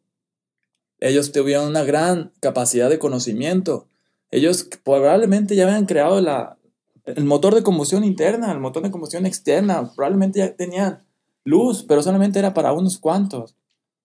ellos 1.00 1.30
tuvieron 1.30 1.68
una 1.68 1.84
gran 1.84 2.32
capacidad 2.40 2.88
de 2.88 2.98
conocimiento. 2.98 3.86
Ellos 4.30 4.68
probablemente 4.84 5.54
ya 5.54 5.66
habían 5.66 5.86
creado 5.86 6.20
la, 6.20 6.58
el 7.04 7.24
motor 7.24 7.54
de 7.54 7.62
combustión 7.62 8.02
interna, 8.04 8.50
el 8.50 8.60
motor 8.60 8.82
de 8.82 8.90
combustión 8.90 9.26
externa. 9.26 9.92
Probablemente 9.94 10.40
ya 10.40 10.56
tenían 10.56 11.04
luz, 11.44 11.84
pero 11.86 12.02
solamente 12.02 12.38
era 12.38 12.54
para 12.54 12.72
unos 12.72 12.98
cuantos. 12.98 13.56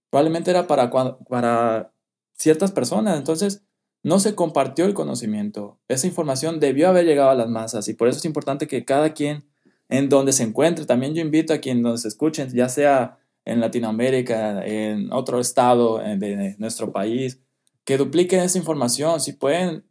Probablemente 0.10 0.52
era 0.52 0.68
para, 0.68 0.92
para 1.28 1.92
ciertas 2.34 2.72
personas. 2.72 3.18
Entonces, 3.18 3.64
no 4.04 4.20
se 4.20 4.36
compartió 4.36 4.86
el 4.86 4.94
conocimiento. 4.94 5.80
Esa 5.88 6.08
información 6.08 6.60
debió 6.60 6.90
haber 6.90 7.06
llegado 7.06 7.30
a 7.30 7.36
las 7.36 7.48
masas 7.48 7.88
y 7.88 7.94
por 7.94 8.10
eso 8.10 8.20
es 8.20 8.26
importante 8.26 8.68
que 8.68 8.86
cada 8.86 9.14
quien 9.14 9.46
en 9.90 10.10
donde 10.10 10.32
se 10.32 10.44
encuentre. 10.44 10.86
También 10.86 11.14
yo 11.14 11.22
invito 11.22 11.54
a 11.54 11.60
quien 11.60 11.82
nos 11.82 12.06
escuchen, 12.06 12.50
ya 12.54 12.70
sea 12.70 13.20
en 13.46 13.60
Latinoamérica, 13.60 14.66
en 14.66 15.12
otro 15.12 15.40
estado 15.40 16.00
de 16.00 16.56
nuestro 16.58 16.92
país, 16.92 17.42
que 17.84 17.98
dupliquen 17.98 18.42
esa 18.42 18.58
información. 18.58 19.20
Si 19.20 19.34
pueden, 19.34 19.84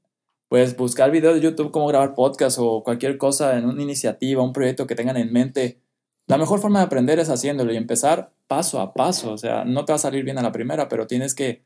pues 0.48 0.76
buscar 0.76 1.10
videos 1.10 1.34
de 1.34 1.42
YouTube, 1.42 1.70
cómo 1.70 1.86
grabar 1.86 2.14
podcast 2.14 2.58
o 2.60 2.82
cualquier 2.82 3.18
cosa 3.18 3.58
en 3.58 3.66
una 3.66 3.82
iniciativa, 3.82 4.42
un 4.42 4.52
proyecto 4.52 4.86
que 4.86 4.94
tengan 4.94 5.16
en 5.16 5.32
mente. 5.32 5.80
La 6.26 6.38
mejor 6.38 6.60
forma 6.60 6.78
de 6.78 6.86
aprender 6.86 7.18
es 7.18 7.28
haciéndolo 7.28 7.72
y 7.72 7.76
empezar 7.76 8.32
paso 8.46 8.80
a 8.80 8.94
paso. 8.94 9.32
O 9.32 9.38
sea, 9.38 9.64
no 9.64 9.84
te 9.84 9.92
va 9.92 9.96
a 9.96 9.98
salir 9.98 10.24
bien 10.24 10.38
a 10.38 10.42
la 10.42 10.52
primera, 10.52 10.88
pero 10.88 11.06
tienes 11.06 11.34
que, 11.34 11.62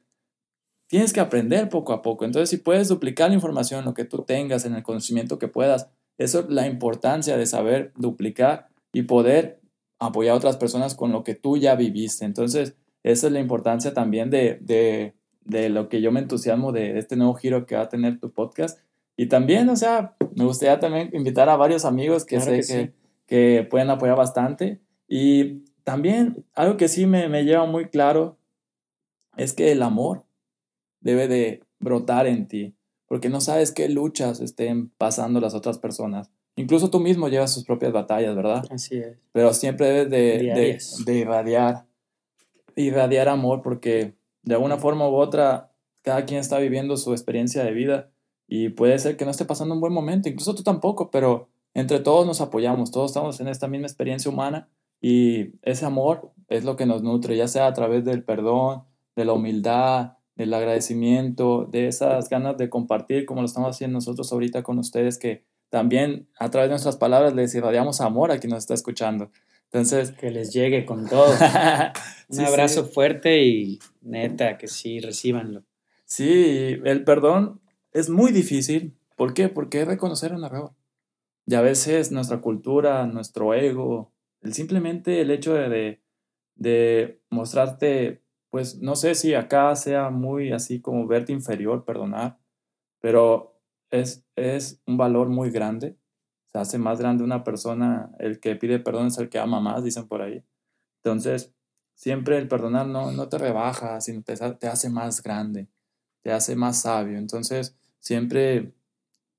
tienes 0.89 1.13
que 1.13 1.21
aprender 1.21 1.69
poco 1.69 1.93
a 1.93 2.03
poco. 2.03 2.25
Entonces, 2.25 2.51
si 2.51 2.57
puedes 2.57 2.89
duplicar 2.89 3.29
la 3.29 3.37
información, 3.37 3.85
lo 3.85 3.95
que 3.95 4.05
tú 4.05 4.25
tengas, 4.25 4.65
en 4.65 4.75
el 4.75 4.83
conocimiento 4.83 5.39
que 5.39 5.49
puedas, 5.49 5.89
eso 6.19 6.41
es 6.41 6.47
la 6.49 6.67
importancia 6.67 7.37
de 7.37 7.47
saber 7.47 7.93
duplicar 7.97 8.69
y 8.93 9.03
poder 9.03 9.61
apoyar 9.99 10.35
a 10.35 10.39
otras 10.39 10.57
personas 10.57 10.95
con 10.95 11.13
lo 11.13 11.25
que 11.25 11.35
tú 11.35 11.57
ya 11.57 11.75
viviste. 11.75 12.25
Entonces, 12.25 12.77
esa 13.03 13.27
es 13.27 13.33
la 13.33 13.41
importancia 13.41 13.95
también 13.95 14.31
de, 14.31 14.59
de, 14.61 15.15
de 15.45 15.69
lo 15.69 15.89
que 15.89 16.01
yo 16.01 16.13
me 16.13 16.21
entusiasmo 16.21 16.73
de 16.73 16.99
este 16.99 17.17
nuevo 17.17 17.35
giro 17.35 17.67
que 17.67 17.77
va 17.77 17.83
a 17.83 17.89
tener 17.89 18.19
tu 18.19 18.33
podcast. 18.33 18.81
Y 19.17 19.27
también, 19.27 19.69
o 19.69 19.77
sea, 19.77 20.15
me 20.35 20.45
gustaría 20.45 20.79
también 20.79 21.11
invitar 21.13 21.49
a 21.49 21.57
varios 21.57 21.85
amigos 21.85 22.25
que 22.25 22.41
sé 22.41 22.61
que, 22.67 22.93
que, 23.27 23.63
pueden 23.65 23.91
apoyar 23.91 24.17
bastante. 24.17 24.81
Y 25.09 25.65
también 25.85 26.45
algo 26.55 26.77
que 26.77 26.89
sí 26.89 27.07
me, 27.07 27.29
me 27.29 27.45
lleva 27.45 27.65
muy 27.67 27.87
claro 27.87 28.39
es 29.37 29.53
que 29.53 29.73
el 29.73 29.83
amor 29.83 30.25
debe 31.01 31.29
de 31.29 31.63
brotar 31.79 32.27
en 32.27 32.49
ti 32.49 32.76
porque 33.07 33.29
no 33.29 33.41
sabes 33.41 33.73
qué 33.73 33.89
luchas 33.89 34.41
estén 34.41 34.91
pasando 34.91 35.41
las 35.41 35.55
otras 35.55 35.79
personas. 35.79 36.31
Incluso 36.57 36.91
tú 36.91 37.01
mismo 37.01 37.29
llevas 37.29 37.53
sus 37.53 37.65
propias 37.65 37.93
batallas, 37.93 38.35
¿verdad? 38.35 38.65
Así 38.71 38.97
es. 38.97 39.19
Pero 39.33 39.53
siempre 39.53 39.87
debes 39.87 40.11
de, 40.11 40.79
de, 41.05 41.15
irradiar, 41.15 41.85
irradiar 42.75 43.29
amor, 43.29 43.63
porque 43.63 44.15
de 44.43 44.55
alguna 44.55 44.79
forma 44.79 45.09
u 45.09 45.17
otra, 45.17 45.73
cada 46.03 46.25
quien 46.25 46.41
está 46.41 46.59
viviendo 46.59 46.97
su 46.97 47.13
experiencia 47.13 47.63
de 47.63 47.73
vida 47.73 48.11
y 48.49 48.71
puede 48.71 48.99
ser 48.99 49.17
que 49.17 49.25
no 49.25 49.31
esté 49.31 49.45
pasando 49.45 49.75
un 49.75 49.81
buen 49.81 49.93
momento, 49.93 50.29
incluso 50.29 50.55
tú 50.55 50.63
tampoco, 50.63 51.11
pero 51.11 51.49
entre 51.75 52.01
todos 52.01 52.27
nos 52.27 52.41
apoyamos, 52.41 52.91
todos 52.91 53.11
estamos 53.11 53.39
en 53.41 53.49
esta 53.49 53.69
misma 53.69 53.87
experiencia 53.87 54.31
humana 54.31 54.69
y 55.01 55.59
ese 55.63 55.85
amor 55.85 56.33
es 56.49 56.65
lo 56.65 56.77
que 56.77 56.87
nos 56.87 57.03
nutre, 57.03 57.37
ya 57.37 57.49
sea 57.49 57.67
a 57.67 57.75
través 57.75 58.05
del 58.05 58.25
perdón, 58.25 58.85
de 59.15 59.25
la 59.25 59.35
humildad, 59.35 60.16
del 60.37 60.53
agradecimiento, 60.55 61.67
de 61.71 61.89
esas 61.89 62.29
ganas 62.29 62.57
de 62.59 62.69
compartir, 62.69 63.25
como 63.25 63.41
lo 63.41 63.47
estamos 63.47 63.75
haciendo 63.75 63.97
nosotros 63.97 64.33
ahorita 64.33 64.63
con 64.63 64.79
ustedes, 64.79 65.19
que 65.19 65.45
también 65.71 66.29
a 66.39 66.51
través 66.51 66.69
de 66.69 66.75
nuestras 66.75 66.97
palabras 66.97 67.35
les 67.35 67.55
irradiamos 67.55 68.01
amor 68.01 68.31
a 68.31 68.39
quien 68.39 68.51
nos 68.51 68.61
está 68.61 68.75
escuchando. 68.75 69.31
Entonces, 69.65 70.13
que 70.13 70.31
les 70.31 70.53
llegue 70.53 70.85
con 70.85 71.09
todo. 71.09 71.27
Un 72.29 72.41
abrazo 72.41 72.85
fuerte 72.87 73.45
y 73.45 73.79
neta, 74.01 74.59
que 74.59 74.69
sí, 74.69 75.01
recibanlo. 75.01 75.65
Sí, 76.05 76.79
el 76.85 77.03
perdón 77.03 77.61
es 77.93 78.09
muy 78.09 78.31
difícil. 78.31 78.97
¿Por 79.17 79.35
qué? 79.35 79.49
Porque 79.49 79.83
es 79.83 79.89
reconocer 79.89 80.33
un 80.33 80.45
error. 80.45 80.73
Y 81.47 81.55
a 81.55 81.63
veces 81.63 82.13
nuestra 82.13 82.41
cultura, 82.41 83.07
nuestro 83.07 83.55
ego, 83.55 84.13
el, 84.43 84.53
simplemente 84.53 85.21
el 85.21 85.31
hecho 85.31 85.55
de, 85.55 85.69
de, 85.69 86.01
de 86.55 87.21
mostrarte 87.31 88.23
pues 88.57 88.79
no 88.79 88.97
sé 88.97 89.15
si 89.15 89.35
acá 89.35 89.77
sea 89.77 90.09
muy 90.09 90.51
así 90.51 90.81
como 90.81 91.07
verte 91.07 91.31
inferior, 91.31 91.85
perdonar, 91.85 92.39
pero 93.03 93.61
es, 93.91 94.25
es 94.35 94.81
un 94.87 94.97
valor 94.97 95.29
muy 95.29 95.51
grande. 95.51 95.99
Se 96.51 96.59
hace 96.59 96.79
más 96.79 96.99
grande 96.99 97.23
una 97.23 97.45
persona, 97.45 98.11
el 98.19 98.41
que 98.41 98.57
pide 98.57 98.79
perdón 98.79 99.09
es 99.09 99.19
el 99.19 99.29
que 99.29 99.39
ama 99.39 99.61
más, 99.61 99.85
dicen 99.85 100.09
por 100.09 100.23
ahí. 100.23 100.43
Entonces, 101.05 101.53
siempre 101.95 102.39
el 102.39 102.49
perdonar 102.49 102.87
no, 102.87 103.13
no 103.13 103.29
te 103.29 103.37
rebaja, 103.37 104.01
sino 104.01 104.23
te, 104.23 104.35
te 104.35 104.69
hace 104.69 104.89
más 104.89 105.23
grande, 105.23 105.69
te 106.23 106.33
hace 106.33 106.57
más 106.57 106.81
sabio. 106.81 107.19
Entonces, 107.19 107.77
siempre 108.01 108.73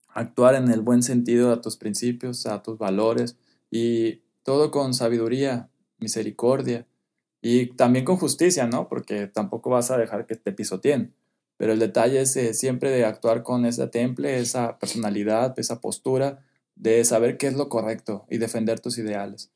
actuar 0.09 0.53
en 0.53 0.69
el 0.69 0.81
buen 0.81 1.01
sentido 1.01 1.51
a 1.51 1.61
tus 1.61 1.75
principios, 1.75 2.45
a 2.45 2.61
tus 2.61 2.77
valores 2.77 3.35
y 3.71 4.21
todo 4.43 4.69
con 4.69 4.93
sabiduría, 4.93 5.71
misericordia 5.97 6.85
y 7.41 7.67
también 7.75 8.05
con 8.05 8.17
justicia, 8.17 8.67
¿no? 8.67 8.87
Porque 8.87 9.27
tampoco 9.27 9.69
vas 9.69 9.91
a 9.91 9.97
dejar 9.97 10.25
que 10.25 10.35
te 10.35 10.51
pisoteen. 10.51 11.13
Pero 11.57 11.73
el 11.73 11.79
detalle 11.79 12.21
es 12.21 12.35
eh, 12.35 12.53
siempre 12.53 12.91
de 12.91 13.03
actuar 13.05 13.43
con 13.43 13.65
ese 13.65 13.87
temple, 13.87 14.39
esa 14.39 14.77
personalidad, 14.77 15.57
esa 15.57 15.81
postura, 15.81 16.43
de 16.75 17.03
saber 17.03 17.37
qué 17.37 17.47
es 17.47 17.55
lo 17.55 17.69
correcto 17.69 18.25
y 18.29 18.37
defender 18.37 18.79
tus 18.79 18.99
ideales. 18.99 19.51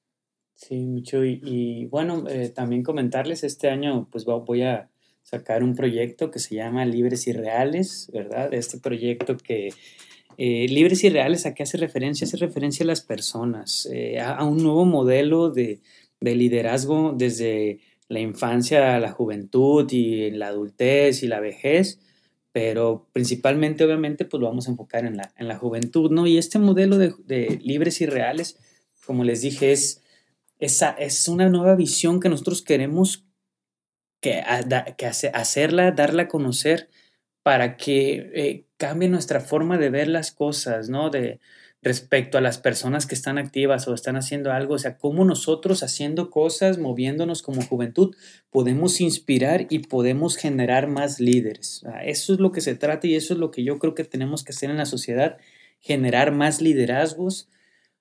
Sí, 0.55 0.79
mucho. 0.85 1.23
Y, 1.23 1.85
bueno, 1.85 2.25
eh, 2.27 2.49
también 2.49 2.83
comentarles, 2.83 3.43
este 3.43 3.69
año 3.69 4.07
pues 4.11 4.25
voy 4.25 4.63
a 4.63 4.89
sacar 5.23 5.63
un 5.63 5.75
proyecto 5.75 6.31
que 6.31 6.39
se 6.39 6.55
llama 6.55 6.85
Libres 6.85 7.27
y 7.27 7.33
Reales, 7.33 8.09
¿verdad? 8.11 8.53
Este 8.53 8.79
proyecto 8.79 9.37
que 9.37 9.69
eh, 10.37 10.67
Libres 10.67 11.03
y 11.03 11.09
Reales, 11.09 11.45
¿a 11.45 11.53
qué 11.53 11.63
hace 11.63 11.77
referencia? 11.77 12.25
Hace 12.25 12.37
referencia 12.37 12.83
a 12.83 12.87
las 12.87 13.01
personas, 13.01 13.87
a, 14.19 14.43
un 14.43 14.63
nuevo 14.63 14.85
modelo 14.85 15.51
de, 15.51 15.79
de 16.21 16.35
liderazgo 16.35 17.13
desde 17.17 17.79
la 18.07 18.19
infancia 18.19 18.99
la 18.99 19.11
juventud 19.11 19.89
y 19.91 20.31
la 20.31 20.47
adultez 20.47 21.23
y 21.23 21.27
la 21.27 21.39
vejez, 21.39 21.99
pero 22.51 23.07
principalmente 23.13 23.83
obviamente 23.83 24.25
pues 24.25 24.39
lo 24.39 24.47
vamos 24.47 24.67
a 24.67 24.71
enfocar 24.71 25.05
en 25.05 25.17
la, 25.17 25.33
en 25.37 25.47
la 25.47 25.57
juventud, 25.57 26.11
¿no? 26.11 26.27
Y 26.27 26.37
este 26.37 26.59
modelo 26.59 26.97
de, 26.97 27.59
libres 27.63 28.01
y 28.01 28.05
reales, 28.05 28.57
como 29.05 29.23
les 29.23 29.41
dije, 29.41 29.71
es, 29.71 30.03
esa, 30.59 30.91
es 30.91 31.27
una 31.27 31.49
nueva 31.49 31.75
visión 31.75 32.19
que 32.19 32.29
nosotros 32.29 32.61
queremos 32.61 33.25
que, 34.19 34.43
que 34.97 35.05
hacerla, 35.07 35.91
darla 35.91 36.23
a 36.23 36.27
conocer 36.27 36.89
para 37.43 37.77
que 37.77 38.29
eh, 38.35 38.65
cambie 38.77 39.09
nuestra 39.09 39.39
forma 39.39 39.77
de 39.77 39.89
ver 39.89 40.09
las 40.09 40.31
cosas, 40.31 40.89
¿no? 40.89 41.09
De, 41.09 41.39
respecto 41.81 42.37
a 42.37 42.41
las 42.41 42.59
personas 42.59 43.07
que 43.07 43.15
están 43.15 43.37
activas 43.37 43.87
o 43.87 43.93
están 43.93 44.15
haciendo 44.15 44.51
algo, 44.51 44.75
o 44.75 44.79
sea, 44.79 44.97
cómo 44.97 45.25
nosotros 45.25 45.81
haciendo 45.81 46.29
cosas, 46.29 46.77
moviéndonos 46.77 47.41
como 47.41 47.63
juventud, 47.63 48.15
podemos 48.51 49.01
inspirar 49.01 49.65
y 49.69 49.79
podemos 49.79 50.37
generar 50.37 50.87
más 50.87 51.19
líderes. 51.19 51.83
Eso 52.03 52.33
es 52.33 52.39
lo 52.39 52.51
que 52.51 52.61
se 52.61 52.75
trata 52.75 53.07
y 53.07 53.15
eso 53.15 53.33
es 53.33 53.39
lo 53.39 53.49
que 53.49 53.63
yo 53.63 53.79
creo 53.79 53.95
que 53.95 54.03
tenemos 54.03 54.43
que 54.43 54.51
hacer 54.51 54.69
en 54.69 54.77
la 54.77 54.85
sociedad, 54.85 55.37
generar 55.79 56.31
más 56.31 56.61
liderazgos, 56.61 57.49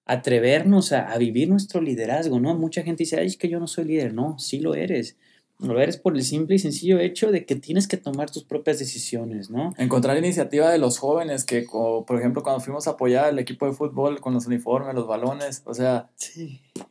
atrevernos 0.04 0.92
a, 0.92 1.10
a 1.10 1.16
vivir 1.16 1.48
nuestro 1.48 1.80
liderazgo, 1.80 2.40
¿no? 2.40 2.54
Mucha 2.54 2.82
gente 2.82 3.04
dice, 3.04 3.18
ay, 3.18 3.28
es 3.28 3.36
que 3.36 3.48
yo 3.48 3.60
no 3.60 3.66
soy 3.66 3.84
líder, 3.86 4.12
no, 4.12 4.38
sí 4.38 4.60
lo 4.60 4.74
eres 4.74 5.16
lo 5.60 5.78
eres 5.78 5.96
por 5.96 6.16
el 6.16 6.22
simple 6.22 6.56
y 6.56 6.58
sencillo 6.58 6.98
hecho 6.98 7.30
de 7.30 7.44
que 7.44 7.54
tienes 7.54 7.86
que 7.86 7.96
tomar 7.96 8.30
tus 8.30 8.44
propias 8.44 8.78
decisiones, 8.78 9.50
¿no? 9.50 9.74
Encontrar 9.76 10.16
iniciativa 10.16 10.70
de 10.70 10.78
los 10.78 10.98
jóvenes 10.98 11.44
que, 11.44 11.66
por 11.70 12.18
ejemplo, 12.18 12.42
cuando 12.42 12.60
fuimos 12.60 12.86
a 12.86 12.92
apoyar 12.92 13.26
al 13.26 13.38
equipo 13.38 13.66
de 13.66 13.72
fútbol 13.72 14.20
con 14.20 14.32
los 14.34 14.46
uniformes, 14.46 14.94
los 14.94 15.06
balones, 15.06 15.62
o 15.66 15.74
sea, 15.74 16.10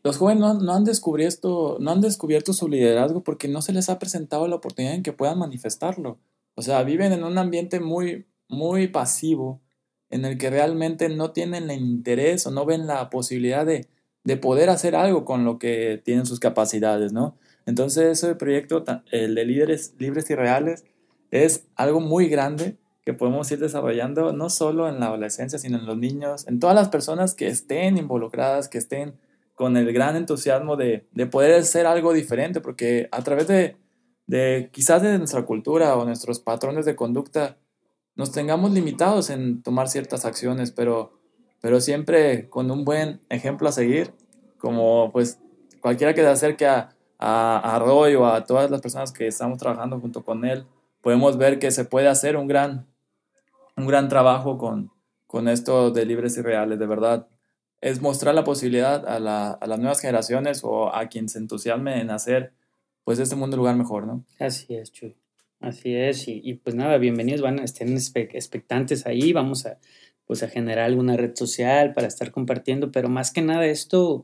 los 0.03 0.17
jóvenes 0.17 0.41
no, 0.41 0.53
no, 0.53 0.73
han 0.73 0.83
descubierto, 0.83 1.77
no 1.79 1.91
han 1.91 2.01
descubierto 2.01 2.53
su 2.53 2.67
liderazgo 2.67 3.23
porque 3.23 3.47
no 3.47 3.61
se 3.61 3.73
les 3.73 3.89
ha 3.89 3.97
presentado 3.97 4.47
la 4.47 4.55
oportunidad 4.55 4.93
en 4.93 5.03
que 5.03 5.13
puedan 5.13 5.39
manifestarlo. 5.39 6.19
O 6.55 6.61
sea, 6.61 6.83
viven 6.83 7.11
en 7.11 7.23
un 7.23 7.37
ambiente 7.37 7.79
muy, 7.79 8.27
muy 8.47 8.87
pasivo 8.87 9.61
en 10.11 10.25
el 10.25 10.37
que 10.37 10.49
realmente 10.49 11.09
no 11.09 11.31
tienen 11.31 11.69
el 11.69 11.81
interés 11.81 12.45
o 12.45 12.51
no 12.51 12.65
ven 12.65 12.87
la 12.87 13.09
posibilidad 13.09 13.65
de, 13.65 13.87
de 14.23 14.37
poder 14.37 14.69
hacer 14.69 14.95
algo 14.95 15.25
con 15.25 15.45
lo 15.45 15.57
que 15.57 16.01
tienen 16.03 16.25
sus 16.25 16.39
capacidades, 16.39 17.13
¿no? 17.13 17.35
Entonces 17.65 18.23
ese 18.23 18.35
proyecto, 18.35 18.83
el 19.11 19.35
de 19.35 19.45
líderes 19.45 19.93
libres 19.99 20.29
y 20.29 20.35
reales, 20.35 20.85
es 21.31 21.67
algo 21.75 21.99
muy 21.99 22.27
grande 22.27 22.77
que 23.05 23.13
podemos 23.13 23.49
ir 23.51 23.59
desarrollando 23.59 24.33
no 24.33 24.49
solo 24.49 24.87
en 24.87 24.99
la 24.99 25.07
adolescencia, 25.07 25.59
sino 25.59 25.77
en 25.77 25.85
los 25.85 25.97
niños, 25.97 26.47
en 26.47 26.59
todas 26.59 26.75
las 26.75 26.89
personas 26.89 27.33
que 27.33 27.47
estén 27.47 27.97
involucradas, 27.97 28.67
que 28.67 28.77
estén 28.77 29.13
con 29.55 29.77
el 29.77 29.91
gran 29.93 30.15
entusiasmo 30.15 30.75
de, 30.75 31.07
de 31.11 31.25
poder 31.25 31.59
hacer 31.59 31.85
algo 31.85 32.13
diferente, 32.13 32.61
porque 32.61 33.09
a 33.11 33.23
través 33.23 33.47
de, 33.47 33.75
de 34.27 34.69
quizás 34.71 35.01
de 35.01 35.17
nuestra 35.17 35.43
cultura 35.45 35.97
o 35.97 36.05
nuestros 36.05 36.39
patrones 36.39 36.85
de 36.85 36.95
conducta, 36.95 37.57
nos 38.15 38.31
tengamos 38.31 38.71
limitados 38.71 39.29
en 39.29 39.63
tomar 39.63 39.89
ciertas 39.89 40.25
acciones, 40.25 40.71
pero, 40.71 41.19
pero 41.61 41.81
siempre 41.81 42.49
con 42.49 42.69
un 42.69 42.85
buen 42.85 43.21
ejemplo 43.29 43.67
a 43.67 43.71
seguir, 43.71 44.13
como 44.57 45.11
pues 45.11 45.39
cualquiera 45.81 46.13
que 46.13 46.21
se 46.21 46.27
acerque 46.27 46.67
a, 46.67 46.95
a, 47.19 47.75
a 47.75 47.79
Roy 47.79 48.15
o 48.15 48.25
a 48.25 48.45
todas 48.45 48.71
las 48.71 48.81
personas 48.81 49.11
que 49.11 49.27
estamos 49.27 49.59
trabajando 49.59 49.99
junto 49.99 50.23
con 50.23 50.45
él, 50.45 50.65
podemos 51.01 51.37
ver 51.37 51.59
que 51.59 51.69
se 51.69 51.85
puede 51.85 52.07
hacer 52.07 52.37
un 52.37 52.47
gran, 52.47 52.87
un 53.75 53.85
gran 53.85 54.09
trabajo 54.09 54.57
con, 54.57 54.91
con 55.27 55.47
esto 55.47 55.91
de 55.91 56.05
libres 56.05 56.37
y 56.37 56.41
reales, 56.41 56.79
de 56.79 56.87
verdad. 56.87 57.27
Es 57.81 58.01
mostrar 58.01 58.33
la 58.35 58.43
posibilidad 58.43 59.07
a, 59.07 59.19
la, 59.19 59.51
a 59.51 59.67
las 59.67 59.79
nuevas 59.79 59.99
generaciones 59.99 60.61
o 60.63 60.93
a 60.93 61.07
quien 61.07 61.29
se 61.29 61.37
entusiasme 61.37 62.01
en 62.01 62.09
hacer 62.09 62.53
pues 63.03 63.19
este 63.19 63.35
mundo 63.35 63.55
un 63.55 63.59
lugar 63.59 63.75
mejor, 63.75 64.05
¿no? 64.05 64.25
Así 64.39 64.75
es, 64.75 64.91
Chuy. 64.91 65.15
Así 65.61 65.93
es, 65.93 66.27
y, 66.29 66.41
y, 66.43 66.53
pues 66.53 66.73
nada, 66.73 66.97
bienvenidos, 66.97 67.41
van, 67.41 67.59
estén 67.59 67.97
expectantes 67.97 69.05
ahí, 69.05 69.33
vamos 69.33 69.65
a, 69.65 69.77
pues 70.25 70.41
a 70.41 70.47
generar 70.47 70.85
alguna 70.85 71.17
red 71.17 71.35
social 71.35 71.93
para 71.93 72.07
estar 72.07 72.31
compartiendo, 72.31 72.93
pero 72.93 73.09
más 73.09 73.33
que 73.33 73.41
nada 73.41 73.65
esto, 73.65 74.23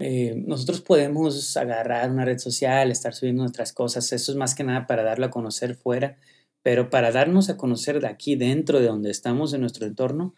eh, 0.00 0.34
nosotros 0.46 0.80
podemos 0.80 1.56
agarrar 1.58 2.10
una 2.10 2.24
red 2.24 2.38
social, 2.38 2.90
estar 2.90 3.14
subiendo 3.14 3.42
nuestras 3.42 3.72
cosas, 3.74 4.10
eso 4.12 4.32
es 4.32 4.38
más 4.38 4.54
que 4.54 4.64
nada 4.64 4.86
para 4.86 5.02
darlo 5.02 5.26
a 5.26 5.30
conocer 5.30 5.74
fuera, 5.76 6.16
pero 6.62 6.88
para 6.88 7.12
darnos 7.12 7.50
a 7.50 7.58
conocer 7.58 8.00
de 8.00 8.08
aquí 8.08 8.34
dentro 8.34 8.80
de 8.80 8.86
donde 8.86 9.10
estamos 9.10 9.52
en 9.52 9.60
nuestro 9.60 9.86
entorno, 9.86 10.34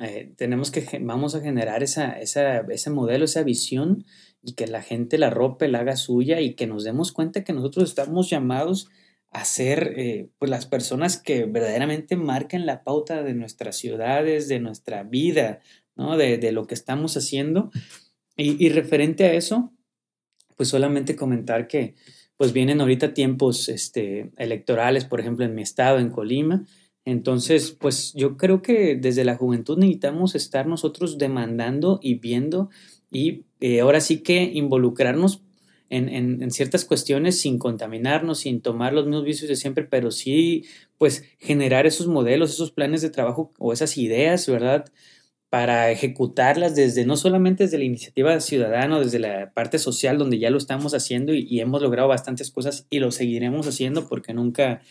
eh, 0.00 0.32
tenemos 0.36 0.70
que, 0.70 0.98
vamos 1.02 1.34
a 1.34 1.40
generar 1.40 1.82
esa, 1.82 2.18
esa, 2.18 2.60
ese 2.60 2.90
modelo, 2.90 3.26
esa 3.26 3.42
visión 3.42 4.04
y 4.42 4.54
que 4.54 4.66
la 4.66 4.82
gente 4.82 5.18
la 5.18 5.30
rope, 5.30 5.68
la 5.68 5.80
haga 5.80 5.96
suya 5.96 6.40
y 6.40 6.54
que 6.54 6.66
nos 6.66 6.84
demos 6.84 7.12
cuenta 7.12 7.44
que 7.44 7.52
nosotros 7.52 7.88
estamos 7.88 8.30
llamados 8.30 8.88
a 9.30 9.44
ser 9.44 9.92
eh, 9.96 10.30
pues 10.38 10.50
las 10.50 10.66
personas 10.66 11.18
que 11.18 11.44
verdaderamente 11.44 12.16
marquen 12.16 12.64
la 12.64 12.82
pauta 12.82 13.22
de 13.22 13.34
nuestras 13.34 13.76
ciudades, 13.76 14.48
de 14.48 14.60
nuestra 14.60 15.02
vida, 15.02 15.60
¿no? 15.96 16.16
de, 16.16 16.38
de 16.38 16.52
lo 16.52 16.66
que 16.66 16.74
estamos 16.74 17.16
haciendo. 17.16 17.70
Y, 18.36 18.68
referente 18.68 19.24
a 19.24 19.32
eso, 19.32 19.72
pues 20.56 20.68
solamente 20.68 21.16
comentar 21.16 21.68
que 21.68 21.94
pues 22.36 22.52
vienen 22.52 22.82
ahorita 22.82 23.14
tiempos 23.14 23.70
este, 23.70 24.30
electorales, 24.36 25.06
por 25.06 25.20
ejemplo, 25.20 25.44
en 25.46 25.54
mi 25.54 25.62
estado, 25.62 25.98
en 25.98 26.10
Colima. 26.10 26.66
Entonces, 27.06 27.70
pues 27.70 28.12
yo 28.14 28.36
creo 28.36 28.60
que 28.60 28.96
desde 28.96 29.24
la 29.24 29.36
juventud 29.36 29.78
necesitamos 29.78 30.34
estar 30.34 30.66
nosotros 30.66 31.16
demandando 31.16 31.98
y 32.02 32.16
viendo 32.16 32.68
y 33.10 33.44
eh, 33.60 33.80
ahora 33.80 34.00
sí 34.00 34.18
que 34.18 34.42
involucrarnos 34.42 35.42
en, 35.88 36.08
en, 36.42 36.50
ciertas 36.50 36.84
cuestiones 36.84 37.40
sin 37.40 37.58
contaminarnos, 37.58 38.40
sin 38.40 38.60
tomar 38.60 38.92
los 38.92 39.06
mismos 39.06 39.24
vicios 39.24 39.48
de 39.48 39.56
siempre, 39.56 39.84
pero 39.84 40.10
sí, 40.10 40.64
pues, 40.98 41.24
generar 41.38 41.86
esos 41.86 42.08
modelos, 42.08 42.50
esos 42.50 42.72
planes 42.72 43.02
de 43.02 43.10
trabajo 43.10 43.52
o 43.58 43.72
esas 43.72 43.96
ideas, 43.96 44.48
¿verdad? 44.48 44.86
Para 45.48 45.90
ejecutarlas 45.90 46.74
desde, 46.74 47.06
no 47.06 47.16
solamente 47.16 47.64
desde 47.64 47.78
la 47.78 47.84
iniciativa 47.84 48.40
ciudadana, 48.40 48.98
desde 48.98 49.18
la 49.18 49.52
parte 49.52 49.78
social, 49.78 50.18
donde 50.18 50.38
ya 50.38 50.50
lo 50.50 50.58
estamos 50.58 50.92
haciendo 50.92 51.32
y, 51.34 51.60
hemos 51.60 51.82
logrado 51.82 52.08
bastantes 52.08 52.50
cosas 52.50 52.86
y 52.90 52.98
lo 52.98 53.10
seguiremos 53.10 53.66
haciendo 53.66 54.08
porque 54.08 54.34
nunca 54.34 54.82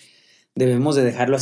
debemos 0.56 0.96
de 0.96 1.04
dejarlo 1.04 1.38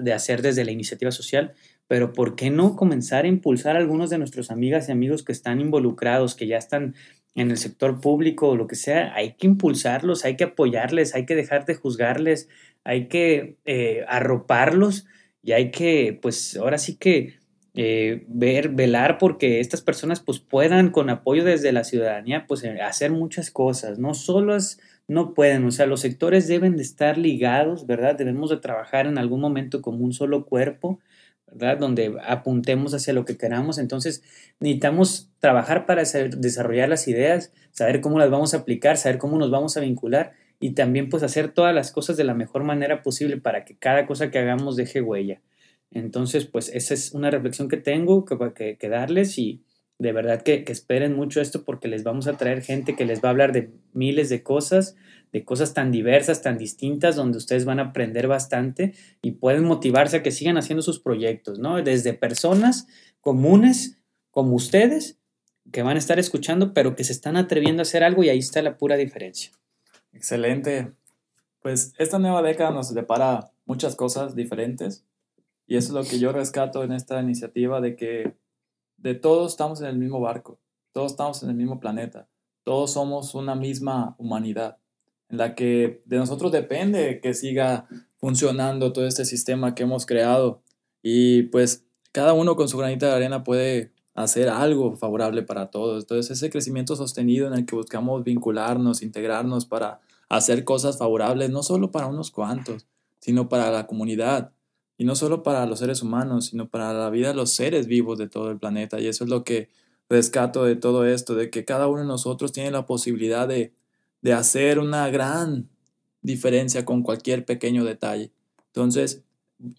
de 0.00 0.12
hacer 0.12 0.42
desde 0.42 0.64
la 0.64 0.72
iniciativa 0.72 1.12
social, 1.12 1.54
pero 1.86 2.12
¿por 2.12 2.34
qué 2.34 2.50
no 2.50 2.74
comenzar 2.74 3.24
a 3.24 3.28
impulsar 3.28 3.76
a 3.76 3.78
algunos 3.78 4.10
de 4.10 4.18
nuestros 4.18 4.50
amigas 4.50 4.88
y 4.88 4.92
amigos 4.92 5.22
que 5.22 5.32
están 5.32 5.60
involucrados, 5.60 6.34
que 6.34 6.48
ya 6.48 6.58
están 6.58 6.96
en 7.36 7.50
el 7.50 7.58
sector 7.58 8.00
público 8.00 8.48
o 8.48 8.56
lo 8.56 8.66
que 8.66 8.76
sea, 8.76 9.14
hay 9.14 9.34
que 9.34 9.46
impulsarlos, 9.46 10.24
hay 10.24 10.36
que 10.36 10.44
apoyarles, 10.44 11.14
hay 11.14 11.26
que 11.26 11.36
dejar 11.36 11.66
de 11.66 11.74
juzgarles, 11.74 12.48
hay 12.82 13.08
que 13.08 13.58
eh, 13.66 14.04
arroparlos 14.08 15.06
y 15.42 15.52
hay 15.52 15.70
que, 15.70 16.18
pues 16.20 16.56
ahora 16.56 16.78
sí 16.78 16.96
que 16.96 17.34
eh, 17.76 18.24
ver, 18.28 18.70
velar 18.70 19.18
porque 19.18 19.60
estas 19.60 19.82
personas 19.82 20.20
pues 20.20 20.40
puedan 20.40 20.90
con 20.90 21.10
apoyo 21.10 21.44
desde 21.44 21.72
la 21.72 21.84
ciudadanía 21.84 22.46
pues 22.48 22.64
eh, 22.64 22.80
hacer 22.80 23.12
muchas 23.12 23.50
cosas, 23.50 23.98
no 23.98 24.14
solo 24.14 24.56
es, 24.56 24.80
no 25.08 25.34
pueden, 25.34 25.64
o 25.64 25.70
sea, 25.70 25.86
los 25.86 26.00
sectores 26.00 26.48
deben 26.48 26.76
de 26.76 26.82
estar 26.82 27.16
ligados, 27.16 27.86
¿verdad? 27.86 28.16
Debemos 28.16 28.50
de 28.50 28.56
trabajar 28.56 29.06
en 29.06 29.18
algún 29.18 29.40
momento 29.40 29.82
como 29.82 30.04
un 30.04 30.12
solo 30.12 30.46
cuerpo 30.46 30.98
¿verdad? 31.46 31.78
Donde 31.78 32.16
apuntemos 32.24 32.92
hacia 32.94 33.12
lo 33.12 33.24
que 33.24 33.36
queramos. 33.36 33.78
Entonces, 33.78 34.22
necesitamos 34.60 35.30
trabajar 35.40 35.86
para 35.86 36.02
desarrollar 36.02 36.88
las 36.88 37.08
ideas, 37.08 37.52
saber 37.70 38.00
cómo 38.00 38.18
las 38.18 38.30
vamos 38.30 38.54
a 38.54 38.58
aplicar, 38.58 38.96
saber 38.96 39.18
cómo 39.18 39.38
nos 39.38 39.50
vamos 39.50 39.76
a 39.76 39.80
vincular 39.80 40.32
y 40.58 40.70
también 40.72 41.08
pues 41.08 41.22
hacer 41.22 41.48
todas 41.48 41.74
las 41.74 41.92
cosas 41.92 42.16
de 42.16 42.24
la 42.24 42.34
mejor 42.34 42.64
manera 42.64 43.02
posible 43.02 43.36
para 43.36 43.64
que 43.64 43.76
cada 43.76 44.06
cosa 44.06 44.30
que 44.30 44.38
hagamos 44.38 44.76
deje 44.76 45.00
huella. 45.00 45.40
Entonces, 45.98 46.46
pues 46.46 46.70
esa 46.74 46.94
es 46.94 47.12
una 47.12 47.30
reflexión 47.30 47.68
que 47.68 47.76
tengo 47.76 48.24
que, 48.24 48.36
que, 48.54 48.76
que 48.76 48.88
darles 48.88 49.38
y 49.38 49.62
de 49.98 50.12
verdad 50.12 50.42
que, 50.42 50.64
que 50.64 50.72
esperen 50.72 51.14
mucho 51.14 51.40
esto 51.40 51.64
porque 51.64 51.88
les 51.88 52.04
vamos 52.04 52.26
a 52.26 52.36
traer 52.36 52.62
gente 52.62 52.96
que 52.96 53.06
les 53.06 53.22
va 53.22 53.28
a 53.28 53.30
hablar 53.30 53.52
de 53.52 53.70
miles 53.92 54.28
de 54.28 54.42
cosas 54.42 54.96
de 55.32 55.44
cosas 55.44 55.74
tan 55.74 55.90
diversas, 55.90 56.42
tan 56.42 56.56
distintas, 56.56 57.16
donde 57.16 57.38
ustedes 57.38 57.64
van 57.64 57.78
a 57.78 57.88
aprender 57.90 58.26
bastante 58.26 58.94
y 59.22 59.32
pueden 59.32 59.64
motivarse 59.64 60.16
a 60.18 60.22
que 60.22 60.30
sigan 60.30 60.56
haciendo 60.56 60.82
sus 60.82 61.00
proyectos, 61.00 61.58
¿no? 61.58 61.82
Desde 61.82 62.14
personas 62.14 62.86
comunes 63.20 63.98
como 64.30 64.54
ustedes, 64.54 65.18
que 65.72 65.82
van 65.82 65.96
a 65.96 65.98
estar 65.98 66.18
escuchando, 66.18 66.72
pero 66.72 66.94
que 66.94 67.04
se 67.04 67.12
están 67.12 67.36
atreviendo 67.36 67.80
a 67.80 67.82
hacer 67.82 68.04
algo 68.04 68.22
y 68.22 68.28
ahí 68.28 68.38
está 68.38 68.62
la 68.62 68.78
pura 68.78 68.96
diferencia. 68.96 69.50
Excelente. 70.12 70.92
Pues 71.60 71.92
esta 71.98 72.18
nueva 72.18 72.42
década 72.42 72.70
nos 72.70 72.94
depara 72.94 73.50
muchas 73.64 73.96
cosas 73.96 74.36
diferentes 74.36 75.04
y 75.66 75.76
eso 75.76 75.88
es 75.88 75.94
lo 75.94 76.10
que 76.10 76.18
yo 76.18 76.32
rescato 76.32 76.82
en 76.82 76.92
esta 76.92 77.20
iniciativa 77.20 77.80
de 77.80 77.96
que 77.96 78.36
de 78.96 79.14
todos 79.14 79.52
estamos 79.52 79.80
en 79.80 79.86
el 79.86 79.98
mismo 79.98 80.20
barco, 80.20 80.58
todos 80.92 81.12
estamos 81.12 81.42
en 81.42 81.50
el 81.50 81.56
mismo 81.56 81.80
planeta, 81.80 82.28
todos 82.62 82.92
somos 82.92 83.34
una 83.34 83.54
misma 83.54 84.14
humanidad 84.18 84.78
en 85.28 85.38
la 85.38 85.54
que 85.54 86.02
de 86.04 86.18
nosotros 86.18 86.52
depende 86.52 87.20
que 87.20 87.34
siga 87.34 87.88
funcionando 88.16 88.92
todo 88.92 89.06
este 89.06 89.24
sistema 89.24 89.74
que 89.74 89.82
hemos 89.82 90.06
creado 90.06 90.62
y 91.02 91.44
pues 91.44 91.84
cada 92.12 92.32
uno 92.32 92.56
con 92.56 92.68
su 92.68 92.78
granita 92.78 93.06
de 93.06 93.12
arena 93.12 93.44
puede 93.44 93.92
hacer 94.14 94.48
algo 94.48 94.96
favorable 94.96 95.42
para 95.42 95.70
todos. 95.70 96.04
Entonces 96.04 96.38
ese 96.38 96.50
crecimiento 96.50 96.96
sostenido 96.96 97.46
en 97.46 97.54
el 97.54 97.66
que 97.66 97.76
buscamos 97.76 98.24
vincularnos, 98.24 99.02
integrarnos 99.02 99.66
para 99.66 100.00
hacer 100.28 100.64
cosas 100.64 100.98
favorables, 100.98 101.50
no 101.50 101.62
solo 101.62 101.90
para 101.90 102.06
unos 102.06 102.30
cuantos, 102.30 102.86
sino 103.20 103.48
para 103.48 103.70
la 103.70 103.86
comunidad. 103.86 104.52
Y 104.98 105.04
no 105.04 105.14
solo 105.14 105.42
para 105.42 105.66
los 105.66 105.80
seres 105.80 106.02
humanos, 106.02 106.46
sino 106.46 106.68
para 106.68 106.92
la 106.92 107.10
vida 107.10 107.28
de 107.28 107.34
los 107.34 107.52
seres 107.52 107.86
vivos 107.86 108.18
de 108.18 108.28
todo 108.28 108.50
el 108.50 108.58
planeta. 108.58 109.00
Y 109.00 109.06
eso 109.08 109.24
es 109.24 109.30
lo 109.30 109.44
que 109.44 109.68
rescato 110.08 110.64
de 110.64 110.76
todo 110.76 111.04
esto, 111.04 111.34
de 111.34 111.50
que 111.50 111.64
cada 111.64 111.88
uno 111.88 112.00
de 112.00 112.06
nosotros 112.06 112.52
tiene 112.52 112.70
la 112.70 112.86
posibilidad 112.86 113.46
de 113.46 113.72
de 114.26 114.32
hacer 114.32 114.80
una 114.80 115.08
gran 115.08 115.68
diferencia 116.20 116.84
con 116.84 117.04
cualquier 117.04 117.44
pequeño 117.44 117.84
detalle. 117.84 118.32
Entonces, 118.66 119.22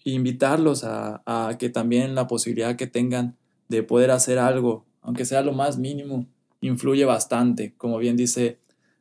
invitarlos 0.05 0.85
a, 0.85 1.21
a, 1.25 1.57
que 1.57 1.69
también 1.69 2.15
la 2.15 2.27
posibilidad 2.27 2.77
que 2.77 2.87
tengan 2.87 3.35
de 3.67 3.83
poder 3.83 4.09
hacer 4.09 4.39
algo, 4.39 4.85
aunque 5.01 5.25
sea 5.25 5.41
lo 5.41 5.51
más 5.51 5.77
mínimo, 5.77 6.27
influye 6.61 7.03
bastante. 7.03 7.75
Como 7.75 7.97
bien 7.97 8.15
dice, 8.15 8.57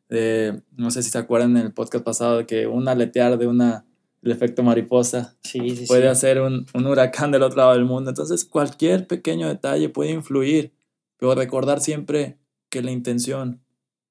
eh, 0.08 0.60
no 0.76 0.90
sé 0.90 1.04
si 1.04 1.10
se 1.10 1.18
acuerdan 1.18 1.56
en 1.56 1.66
el 1.66 1.72
podcast 1.72 2.04
pasado, 2.04 2.44
que 2.44 2.66
un 2.66 2.88
aletear 2.88 3.38
de 3.38 3.46
una, 3.46 3.85
el 4.26 4.32
efecto 4.32 4.64
mariposa 4.64 5.36
sí, 5.44 5.76
sí, 5.76 5.86
puede 5.86 6.02
sí. 6.02 6.08
hacer 6.08 6.40
un, 6.40 6.66
un 6.74 6.86
huracán 6.86 7.30
del 7.30 7.44
otro 7.44 7.58
lado 7.58 7.74
del 7.74 7.84
mundo. 7.84 8.10
Entonces, 8.10 8.44
cualquier 8.44 9.06
pequeño 9.06 9.46
detalle 9.46 9.88
puede 9.88 10.10
influir, 10.10 10.72
pero 11.16 11.36
recordar 11.36 11.80
siempre 11.80 12.36
que 12.68 12.82
la 12.82 12.90
intención 12.90 13.62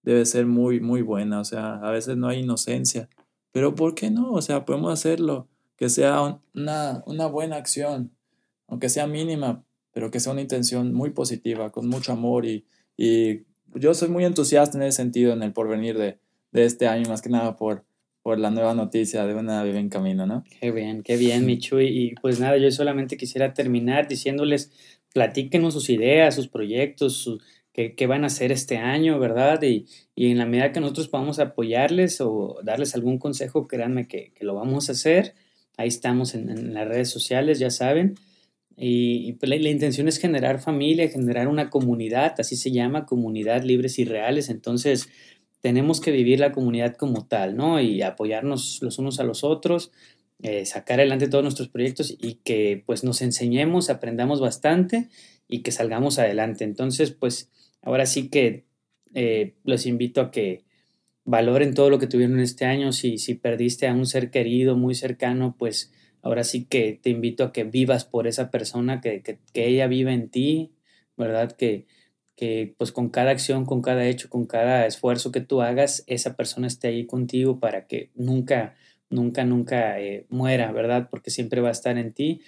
debe 0.04 0.26
ser 0.26 0.46
muy, 0.46 0.80
muy 0.80 1.02
buena. 1.02 1.42
O 1.42 1.44
sea, 1.44 1.76
a 1.76 1.92
veces 1.92 2.16
no 2.16 2.30
hay 2.30 2.40
inocencia. 2.40 3.10
Pero 3.52 3.76
¿por 3.76 3.94
qué 3.94 4.10
no? 4.10 4.32
O 4.32 4.42
sea, 4.42 4.64
podemos 4.64 4.94
hacerlo. 4.94 5.50
Que 5.76 5.90
sea 5.90 6.40
una, 6.54 7.04
una 7.06 7.26
buena 7.26 7.58
acción, 7.58 8.16
aunque 8.68 8.88
sea 8.88 9.08
mínima, 9.08 9.66
pero 9.92 10.12
que 10.12 10.22
sea 10.22 10.32
una 10.32 10.42
intención 10.42 10.94
muy 10.94 11.10
positiva, 11.10 11.72
con 11.72 11.90
mucho 11.90 12.14
amor 12.14 12.46
y, 12.46 12.66
y 12.96 13.44
yo 13.74 13.94
soy 13.94 14.08
muy 14.08 14.24
entusiasta 14.24 14.78
en 14.78 14.84
ese 14.86 14.96
sentido, 14.96 15.34
en 15.34 15.44
el 15.44 15.52
porvenir 15.52 15.98
de, 15.98 16.18
de 16.54 16.64
este 16.64 16.88
año, 16.88 17.10
más 17.10 17.22
que 17.22 17.30
nada 17.30 17.58
por, 17.58 17.84
por 18.26 18.40
la 18.40 18.50
nueva 18.50 18.74
noticia 18.74 19.24
de 19.28 19.36
una 19.36 19.62
vive 19.62 19.78
en 19.78 19.90
camino, 19.90 20.26
¿no? 20.26 20.44
Qué 20.60 20.72
bien, 20.72 21.04
qué 21.04 21.16
bien, 21.16 21.46
Michu. 21.46 21.80
Y 21.80 22.16
pues 22.20 22.40
nada, 22.40 22.58
yo 22.58 22.72
solamente 22.72 23.18
quisiera 23.18 23.54
terminar 23.54 24.08
diciéndoles, 24.08 24.72
platíquenos 25.14 25.76
sus 25.76 25.92
ideas, 25.92 26.34
sus 26.34 26.48
proyectos, 26.48 27.18
su, 27.18 27.40
qué, 27.72 28.08
van 28.08 28.24
a 28.24 28.28
hacer 28.28 28.52
este 28.52 28.78
año, 28.78 29.20
¿verdad? 29.20 29.62
Y, 29.62 29.86
y, 30.16 30.32
en 30.32 30.40
la 30.40 30.48
medida 30.48 30.72
que 30.72 30.80
nosotros 30.80 31.08
podamos 31.08 31.38
apoyarles 31.38 32.20
o 32.20 32.58
darles 32.64 32.96
algún 32.96 33.20
consejo, 33.20 33.68
créanme 33.68 34.08
que, 34.08 34.32
que 34.34 34.44
lo 34.44 34.56
vamos 34.56 34.90
a 34.90 34.94
hacer. 34.94 35.36
Ahí 35.78 35.90
estamos 35.90 36.34
en, 36.34 36.50
en, 36.50 36.74
las 36.74 36.88
redes 36.88 37.12
sociales, 37.12 37.60
ya 37.60 37.70
saben. 37.70 38.16
Y, 38.76 39.34
pues 39.34 39.52
la, 39.52 39.56
la, 39.58 39.70
intención 39.70 40.08
es 40.08 40.18
generar 40.18 40.60
familia, 40.60 41.08
generar 41.10 41.48
una 41.48 41.70
comunidad, 41.70 42.34
así 42.40 42.56
se 42.56 42.72
llama, 42.72 43.06
comunidad 43.06 43.62
libres 43.62 44.00
y 44.00 44.06
reales. 44.06 44.50
Entonces, 44.50 45.10
tenemos 45.66 46.00
que 46.00 46.12
vivir 46.12 46.40
la 46.40 46.52
comunidad 46.52 46.96
como 46.96 47.26
tal, 47.26 47.58
¿no? 47.58 47.82
Y 47.82 48.04
apoyarnos 48.04 48.78
los 48.84 49.00
unos 49.00 49.20
a 49.20 49.24
los 49.24 49.44
otros, 49.44 49.92
eh, 50.44 50.64
sacar 50.64 51.00
adelante 51.00 51.28
todos 51.28 51.44
nuestros 51.44 51.70
proyectos 51.70 52.16
y 52.22 52.36
que 52.36 52.84
pues 52.86 53.04
nos 53.04 53.24
enseñemos, 53.24 53.90
aprendamos 53.90 54.40
bastante 54.40 55.10
y 55.48 55.64
que 55.64 55.72
salgamos 55.72 56.20
adelante. 56.20 56.66
Entonces, 56.66 57.10
pues 57.10 57.50
ahora 57.82 58.06
sí 58.06 58.30
que 58.30 58.68
eh, 59.16 59.56
los 59.64 59.88
invito 59.88 60.22
a 60.22 60.30
que 60.30 60.66
valoren 61.24 61.74
todo 61.74 61.90
lo 61.90 61.98
que 61.98 62.06
tuvieron 62.06 62.40
este 62.40 62.66
año. 62.66 62.92
Si, 62.92 63.18
si 63.18 63.34
perdiste 63.34 63.88
a 63.88 63.94
un 63.96 64.06
ser 64.06 64.30
querido, 64.30 64.78
muy 64.78 64.94
cercano, 64.94 65.56
pues 65.58 65.92
ahora 66.22 66.44
sí 66.44 66.66
que 66.66 67.00
te 67.02 67.10
invito 67.10 67.44
a 67.44 67.52
que 67.52 67.64
vivas 67.64 68.06
por 68.06 68.28
esa 68.28 68.52
persona, 68.52 69.02
que, 69.02 69.24
que, 69.24 69.40
que 69.52 69.66
ella 69.66 69.88
viva 69.88 70.14
en 70.14 70.30
ti, 70.30 70.76
¿verdad? 71.18 71.54
Que, 71.54 71.88
que 72.36 72.76
pues 72.78 72.92
con 72.92 73.10
cada 73.10 73.32
acción, 73.32 73.66
con 73.66 73.82
cada 73.82 74.06
hecho, 74.06 74.30
con 74.30 74.46
cada 74.46 74.86
esfuerzo 74.86 75.32
que 75.32 75.42
tú 75.42 75.62
hagas, 75.62 76.04
esa 76.08 76.36
persona 76.36 76.68
esté 76.68 76.90
ahí 76.90 77.06
contigo 77.06 77.60
para 77.60 77.88
que 77.88 78.12
nunca, 78.16 78.76
nunca, 79.10 79.46
nunca 79.46 80.00
eh, 80.00 80.26
muera, 80.30 80.72
¿verdad? 80.72 81.08
Porque 81.10 81.32
siempre 81.32 81.62
va 81.62 81.70
a 81.70 81.74
estar 81.74 81.98
en 81.98 82.14
ti. 82.14 82.42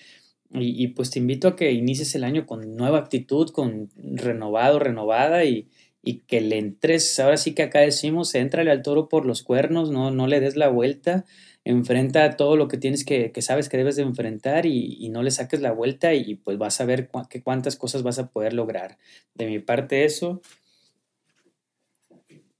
Y, 0.49 0.87
pues 0.89 1.11
te 1.11 1.19
invito 1.19 1.49
a 1.49 1.55
que 1.57 1.73
inicies 1.73 2.15
el 2.15 2.23
año 2.23 2.45
con 2.45 2.77
nueva 2.77 2.99
actitud, 2.99 3.49
con 3.49 3.89
renovado, 3.97 4.79
renovada 4.79 5.43
y, 5.43 5.67
y 6.01 6.19
que 6.19 6.39
le 6.39 6.57
entres, 6.57 7.19
ahora 7.19 7.35
sí 7.35 7.53
que 7.53 7.63
acá 7.63 7.81
decimos, 7.81 8.33
éntrale 8.33 8.71
al 8.71 8.81
toro 8.81 9.09
por 9.09 9.25
los 9.25 9.43
cuernos, 9.43 9.91
no, 9.91 10.09
no 10.09 10.25
le 10.25 10.39
des 10.39 10.55
la 10.55 10.69
vuelta, 10.69 11.25
enfrenta 11.69 12.37
todo 12.37 12.55
lo 12.55 12.67
que 12.67 12.77
tienes 12.77 13.03
que, 13.03 13.31
que 13.31 13.41
sabes 13.41 13.67
que 13.67 13.77
debes 13.77 13.97
de 13.97 14.03
enfrentar 14.03 14.65
y, 14.65 14.97
y, 14.99 15.09
no 15.09 15.21
le 15.21 15.31
saques 15.31 15.59
la 15.59 15.73
vuelta 15.73 16.13
y 16.13 16.35
pues 16.35 16.57
vas 16.57 16.79
a 16.79 16.85
ver 16.85 17.09
cu 17.09 17.27
que 17.29 17.43
cuántas 17.43 17.75
cosas 17.75 18.03
vas 18.03 18.19
a 18.19 18.29
poder 18.29 18.53
lograr. 18.53 18.97
De 19.33 19.47
mi 19.47 19.59
parte 19.59 20.05
eso. 20.05 20.41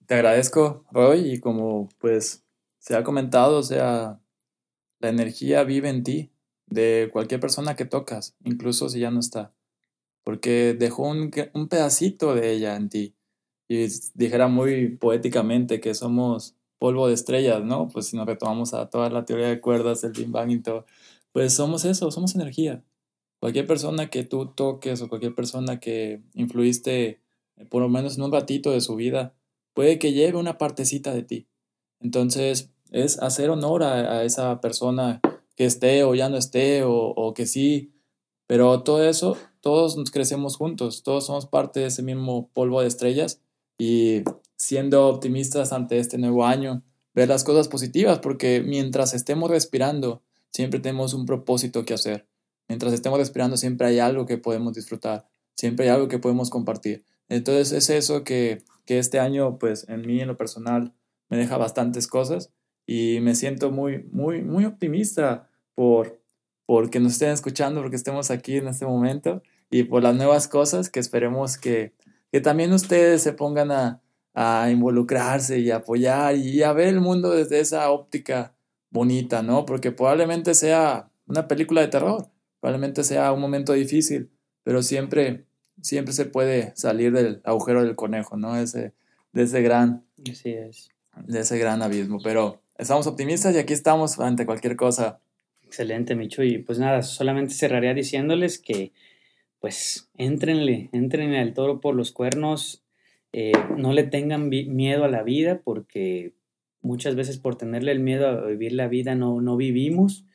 Te 0.06 0.15
agradezco, 0.15 0.86
Roy, 0.91 1.34
y 1.34 1.39
como 1.39 1.89
pues 2.00 2.43
se 2.80 2.96
ha 2.96 3.04
comentado, 3.04 3.63
sea, 3.63 4.20
la 5.00 5.10
energía 5.10 5.63
vive 5.63 5.89
en 5.89 6.04
ti, 6.04 6.32
de 6.65 7.10
cualquier 7.12 7.39
persona 7.39 7.76
que 7.76 7.86
tocas, 7.86 8.36
incluso 8.43 8.89
si 8.89 9.00
ya 9.00 9.12
no 9.12 9.22
está, 9.22 9.54
porque 10.24 10.76
dejó 10.78 11.08
un, 11.08 11.32
un 11.54 11.67
pedacito 11.70 12.36
de 12.36 12.52
ella 12.52 12.76
en 12.76 12.89
ti. 12.89 13.15
Y 13.70 13.88
dijera 14.15 14.48
muy 14.48 14.96
poéticamente 14.96 15.80
que 15.80 15.93
somos 15.93 16.57
polvo 16.80 17.08
de 17.08 17.13
estrellas, 17.13 17.63
¿no? 17.63 17.88
Pues 17.90 18.08
si 18.08 18.18
nos 18.18 18.28
retomamos 18.28 18.74
a 18.74 18.90
toda 18.90 19.10
la 19.10 19.26
teoría 19.26 19.48
de 19.48 19.62
cuerdas, 19.62 20.04
el 20.04 20.12
Big 20.12 20.30
Bang 20.30 20.52
y 20.52 20.62
todo, 20.62 20.86
pues 21.32 21.54
somos 21.54 21.86
eso, 21.86 22.12
somos 22.12 22.36
energía. 22.36 22.84
Cualquier 23.40 23.68
persona 23.68 24.10
que 24.10 24.24
tú 24.24 24.48
toques 24.48 25.02
o 25.02 25.10
cualquier 25.10 25.36
persona 25.36 25.80
que 25.80 26.22
influiste 26.34 27.22
eh, 27.58 27.66
por 27.66 27.82
lo 27.82 27.90
menos 27.90 28.18
en 28.18 28.24
un 28.24 28.32
ratito 28.32 28.72
de 28.72 28.82
su 28.82 28.96
vida, 28.96 29.34
puede 29.74 30.00
que 30.00 30.13
lleve 30.13 30.38
una 30.38 30.58
partecita 30.58 31.13
de 31.13 31.24
ti. 31.24 31.48
Entonces, 32.00 32.72
es 32.92 33.22
hacer 33.22 33.50
honor 33.50 33.84
a, 33.84 34.24
esa 34.24 34.62
persona 34.62 35.20
que 35.56 35.66
esté 35.66 36.04
o 36.04 36.16
ya 36.16 36.30
no 36.30 36.38
esté 36.38 36.84
o, 36.84 36.94
o, 36.94 37.34
que 37.34 37.46
sí, 37.46 37.92
pero 38.48 38.84
todo 38.84 39.04
eso, 39.04 39.38
todos 39.62 39.98
nos 39.98 40.12
crecemos 40.12 40.56
juntos, 40.56 41.04
todos 41.04 41.26
somos 41.26 41.48
parte 41.48 41.82
de 41.82 41.88
ese 41.88 42.04
mismo 42.04 42.50
polvo 42.54 42.82
de 42.82 42.88
estrellas 42.88 43.42
y 43.78 44.24
siendo 44.58 45.08
optimistas 45.08 45.72
ante 45.72 46.00
este 46.00 46.17
nuevo 46.17 46.46
año, 46.46 46.84
ver 47.13 47.30
las 47.30 47.43
cosas 47.43 47.67
positivas, 47.67 48.20
porque 48.20 48.62
mientras 48.62 49.13
estemos 49.13 49.50
respirando, 49.50 50.24
siempre 50.52 50.80
tenemos 50.80 51.13
un 51.13 51.26
propósito 51.26 51.86
que 51.86 51.93
hacer. 51.93 52.28
Mientras 52.67 52.91
estemos 52.91 53.20
respirando, 53.20 53.56
siempre 53.56 53.88
hay 53.88 54.00
algo 54.00 54.26
que 54.26 54.38
podemos 54.38 54.74
disfrutar, 54.74 55.30
siempre 55.56 55.86
hay 55.86 55.91
algo 55.96 56.10
que 56.10 56.20
podemos 56.20 56.50
compartir. 56.50 57.06
Entonces 57.30 57.72
es 57.72 57.89
eso 57.89 58.24
que, 58.24 58.63
que 58.86 59.00
este 59.00 59.20
año, 59.20 59.58
pues 59.58 59.88
en 59.88 60.06
mí, 60.06 60.20
en 60.20 60.28
lo 60.28 60.38
personal, 60.38 60.93
me 61.30 61.38
deja 61.38 61.58
bastantes 61.58 62.08
cosas 62.08 62.52
y 62.86 63.20
me 63.22 63.36
siento 63.36 63.72
muy, 63.72 64.04
muy, 64.12 64.41
muy 64.41 64.65
optimista 64.65 65.50
por, 65.76 66.22
por 66.65 66.89
que 66.89 67.00
nos 67.00 67.13
estén 67.13 67.30
escuchando, 67.30 67.82
porque 67.82 67.96
estemos 67.96 68.32
aquí 68.32 68.58
en 68.58 68.67
este 68.67 68.86
momento 68.86 69.43
y 69.70 69.84
por 69.84 70.04
las 70.04 70.15
nuevas 70.15 70.48
cosas 70.48 70.89
que 70.89 71.00
esperemos 71.00 71.58
que, 71.58 71.93
que 72.32 72.41
también 72.41 72.74
ustedes 72.74 73.22
se 73.22 73.34
pongan 73.34 73.72
a, 73.72 74.02
a 74.39 74.69
involucrarse 74.69 75.58
y 75.58 75.71
apoyar 75.71 76.36
y 76.36 76.62
a 76.62 76.71
ver 76.71 76.89
el 76.89 77.02
mundo 77.02 77.32
desde 77.32 77.60
esa 77.60 77.89
óptica 77.89 78.54
bonita, 78.91 79.41
¿no? 79.41 79.65
Porque 79.65 79.91
probablemente 79.91 80.54
sea 80.54 81.10
una 81.26 81.47
película 81.47 81.82
de 81.82 81.88
terror, 81.88 82.30
probablemente 82.60 83.04
sea 83.04 83.34
un 83.34 83.41
momento 83.41 83.73
difícil, 83.73 84.30
pero 84.62 84.84
siempre, 84.84 85.45
siempre 85.82 86.13
se 86.13 86.26
puede 86.26 86.71
salir 86.76 87.13
del 87.13 87.41
agujero 87.45 87.84
del 87.84 87.95
conejo, 87.95 88.38
¿no? 88.38 88.56
Ese, 88.56 88.93
de 89.32 89.41
ese 89.41 89.63
gran, 89.63 90.06
Así 90.32 90.52
es. 90.52 90.91
de 91.26 91.39
ese 91.39 91.58
gran 91.58 91.82
abismo. 91.82 92.19
Pero 92.23 92.62
estamos 92.78 93.08
optimistas 93.08 93.56
y 93.56 93.58
aquí 93.58 93.73
estamos 93.73 94.19
ante 94.19 94.45
cualquier 94.45 94.76
cosa. 94.76 95.19
Excelente, 95.65 96.13
Micho. 96.15 96.43
Y 96.43 96.60
pues 96.60 96.78
nada, 96.78 97.02
solamente 97.02 97.56
cerraría 97.56 97.95
diciéndoles 97.95 98.60
que 98.60 98.93
pues 99.60 100.12
entrenle, 100.15 100.89
entrenle 100.91 101.39
al 101.39 101.56
toro 101.56 101.82
por 101.82 101.95
los 101.95 102.12
cuernos, 102.12 102.84
eh, 103.39 103.52
no 103.78 103.93
le 103.93 104.02
tengan 104.02 104.50
miedo 104.50 105.04
a 105.04 105.10
la 105.10 105.21
vida 105.21 105.62
porque 105.63 106.34
muchas 106.82 107.13
veces 107.13 107.38
por 107.38 107.56
tenerle 107.56 107.91
el 107.91 108.00
miedo 108.00 108.28
a 108.28 108.47
vivir 108.47 108.73
la 108.73 108.88
vida 108.88 109.13
no, 109.13 109.41
no 109.41 109.58
vivimos 109.58 110.26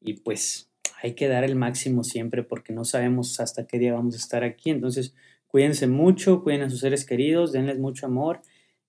y 0.00 0.20
pues 0.20 0.70
hay 1.02 1.14
que 1.14 1.26
dar 1.26 1.42
el 1.42 1.56
máximo 1.56 2.04
siempre 2.04 2.44
porque 2.44 2.72
no 2.72 2.84
sabemos 2.84 3.40
hasta 3.40 3.66
qué 3.66 3.80
día 3.80 3.94
vamos 3.94 4.14
a 4.14 4.18
estar 4.18 4.44
aquí. 4.44 4.70
Entonces, 4.70 5.12
cuídense 5.48 5.88
mucho, 5.88 6.44
cuiden 6.44 6.62
a 6.62 6.70
sus 6.70 6.78
seres 6.78 7.04
queridos, 7.04 7.50
denles 7.50 7.80
mucho 7.80 8.06
amor 8.06 8.42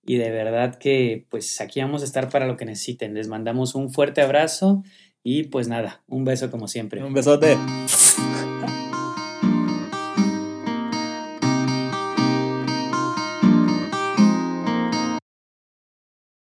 y 0.06 0.18
de 0.18 0.30
verdad 0.30 0.76
que 0.76 1.26
pues 1.28 1.60
aquí 1.60 1.80
vamos 1.80 2.02
a 2.02 2.04
estar 2.04 2.28
para 2.28 2.46
lo 2.46 2.56
que 2.56 2.66
necesiten. 2.66 3.14
Les 3.14 3.26
mandamos 3.26 3.74
un 3.74 3.92
fuerte 3.92 4.20
abrazo 4.20 4.84
y 5.24 5.48
pues 5.48 5.66
nada, 5.66 6.04
un 6.06 6.24
beso 6.24 6.48
como 6.48 6.68
siempre. 6.68 7.02
Un 7.02 7.12
besote. 7.12 7.56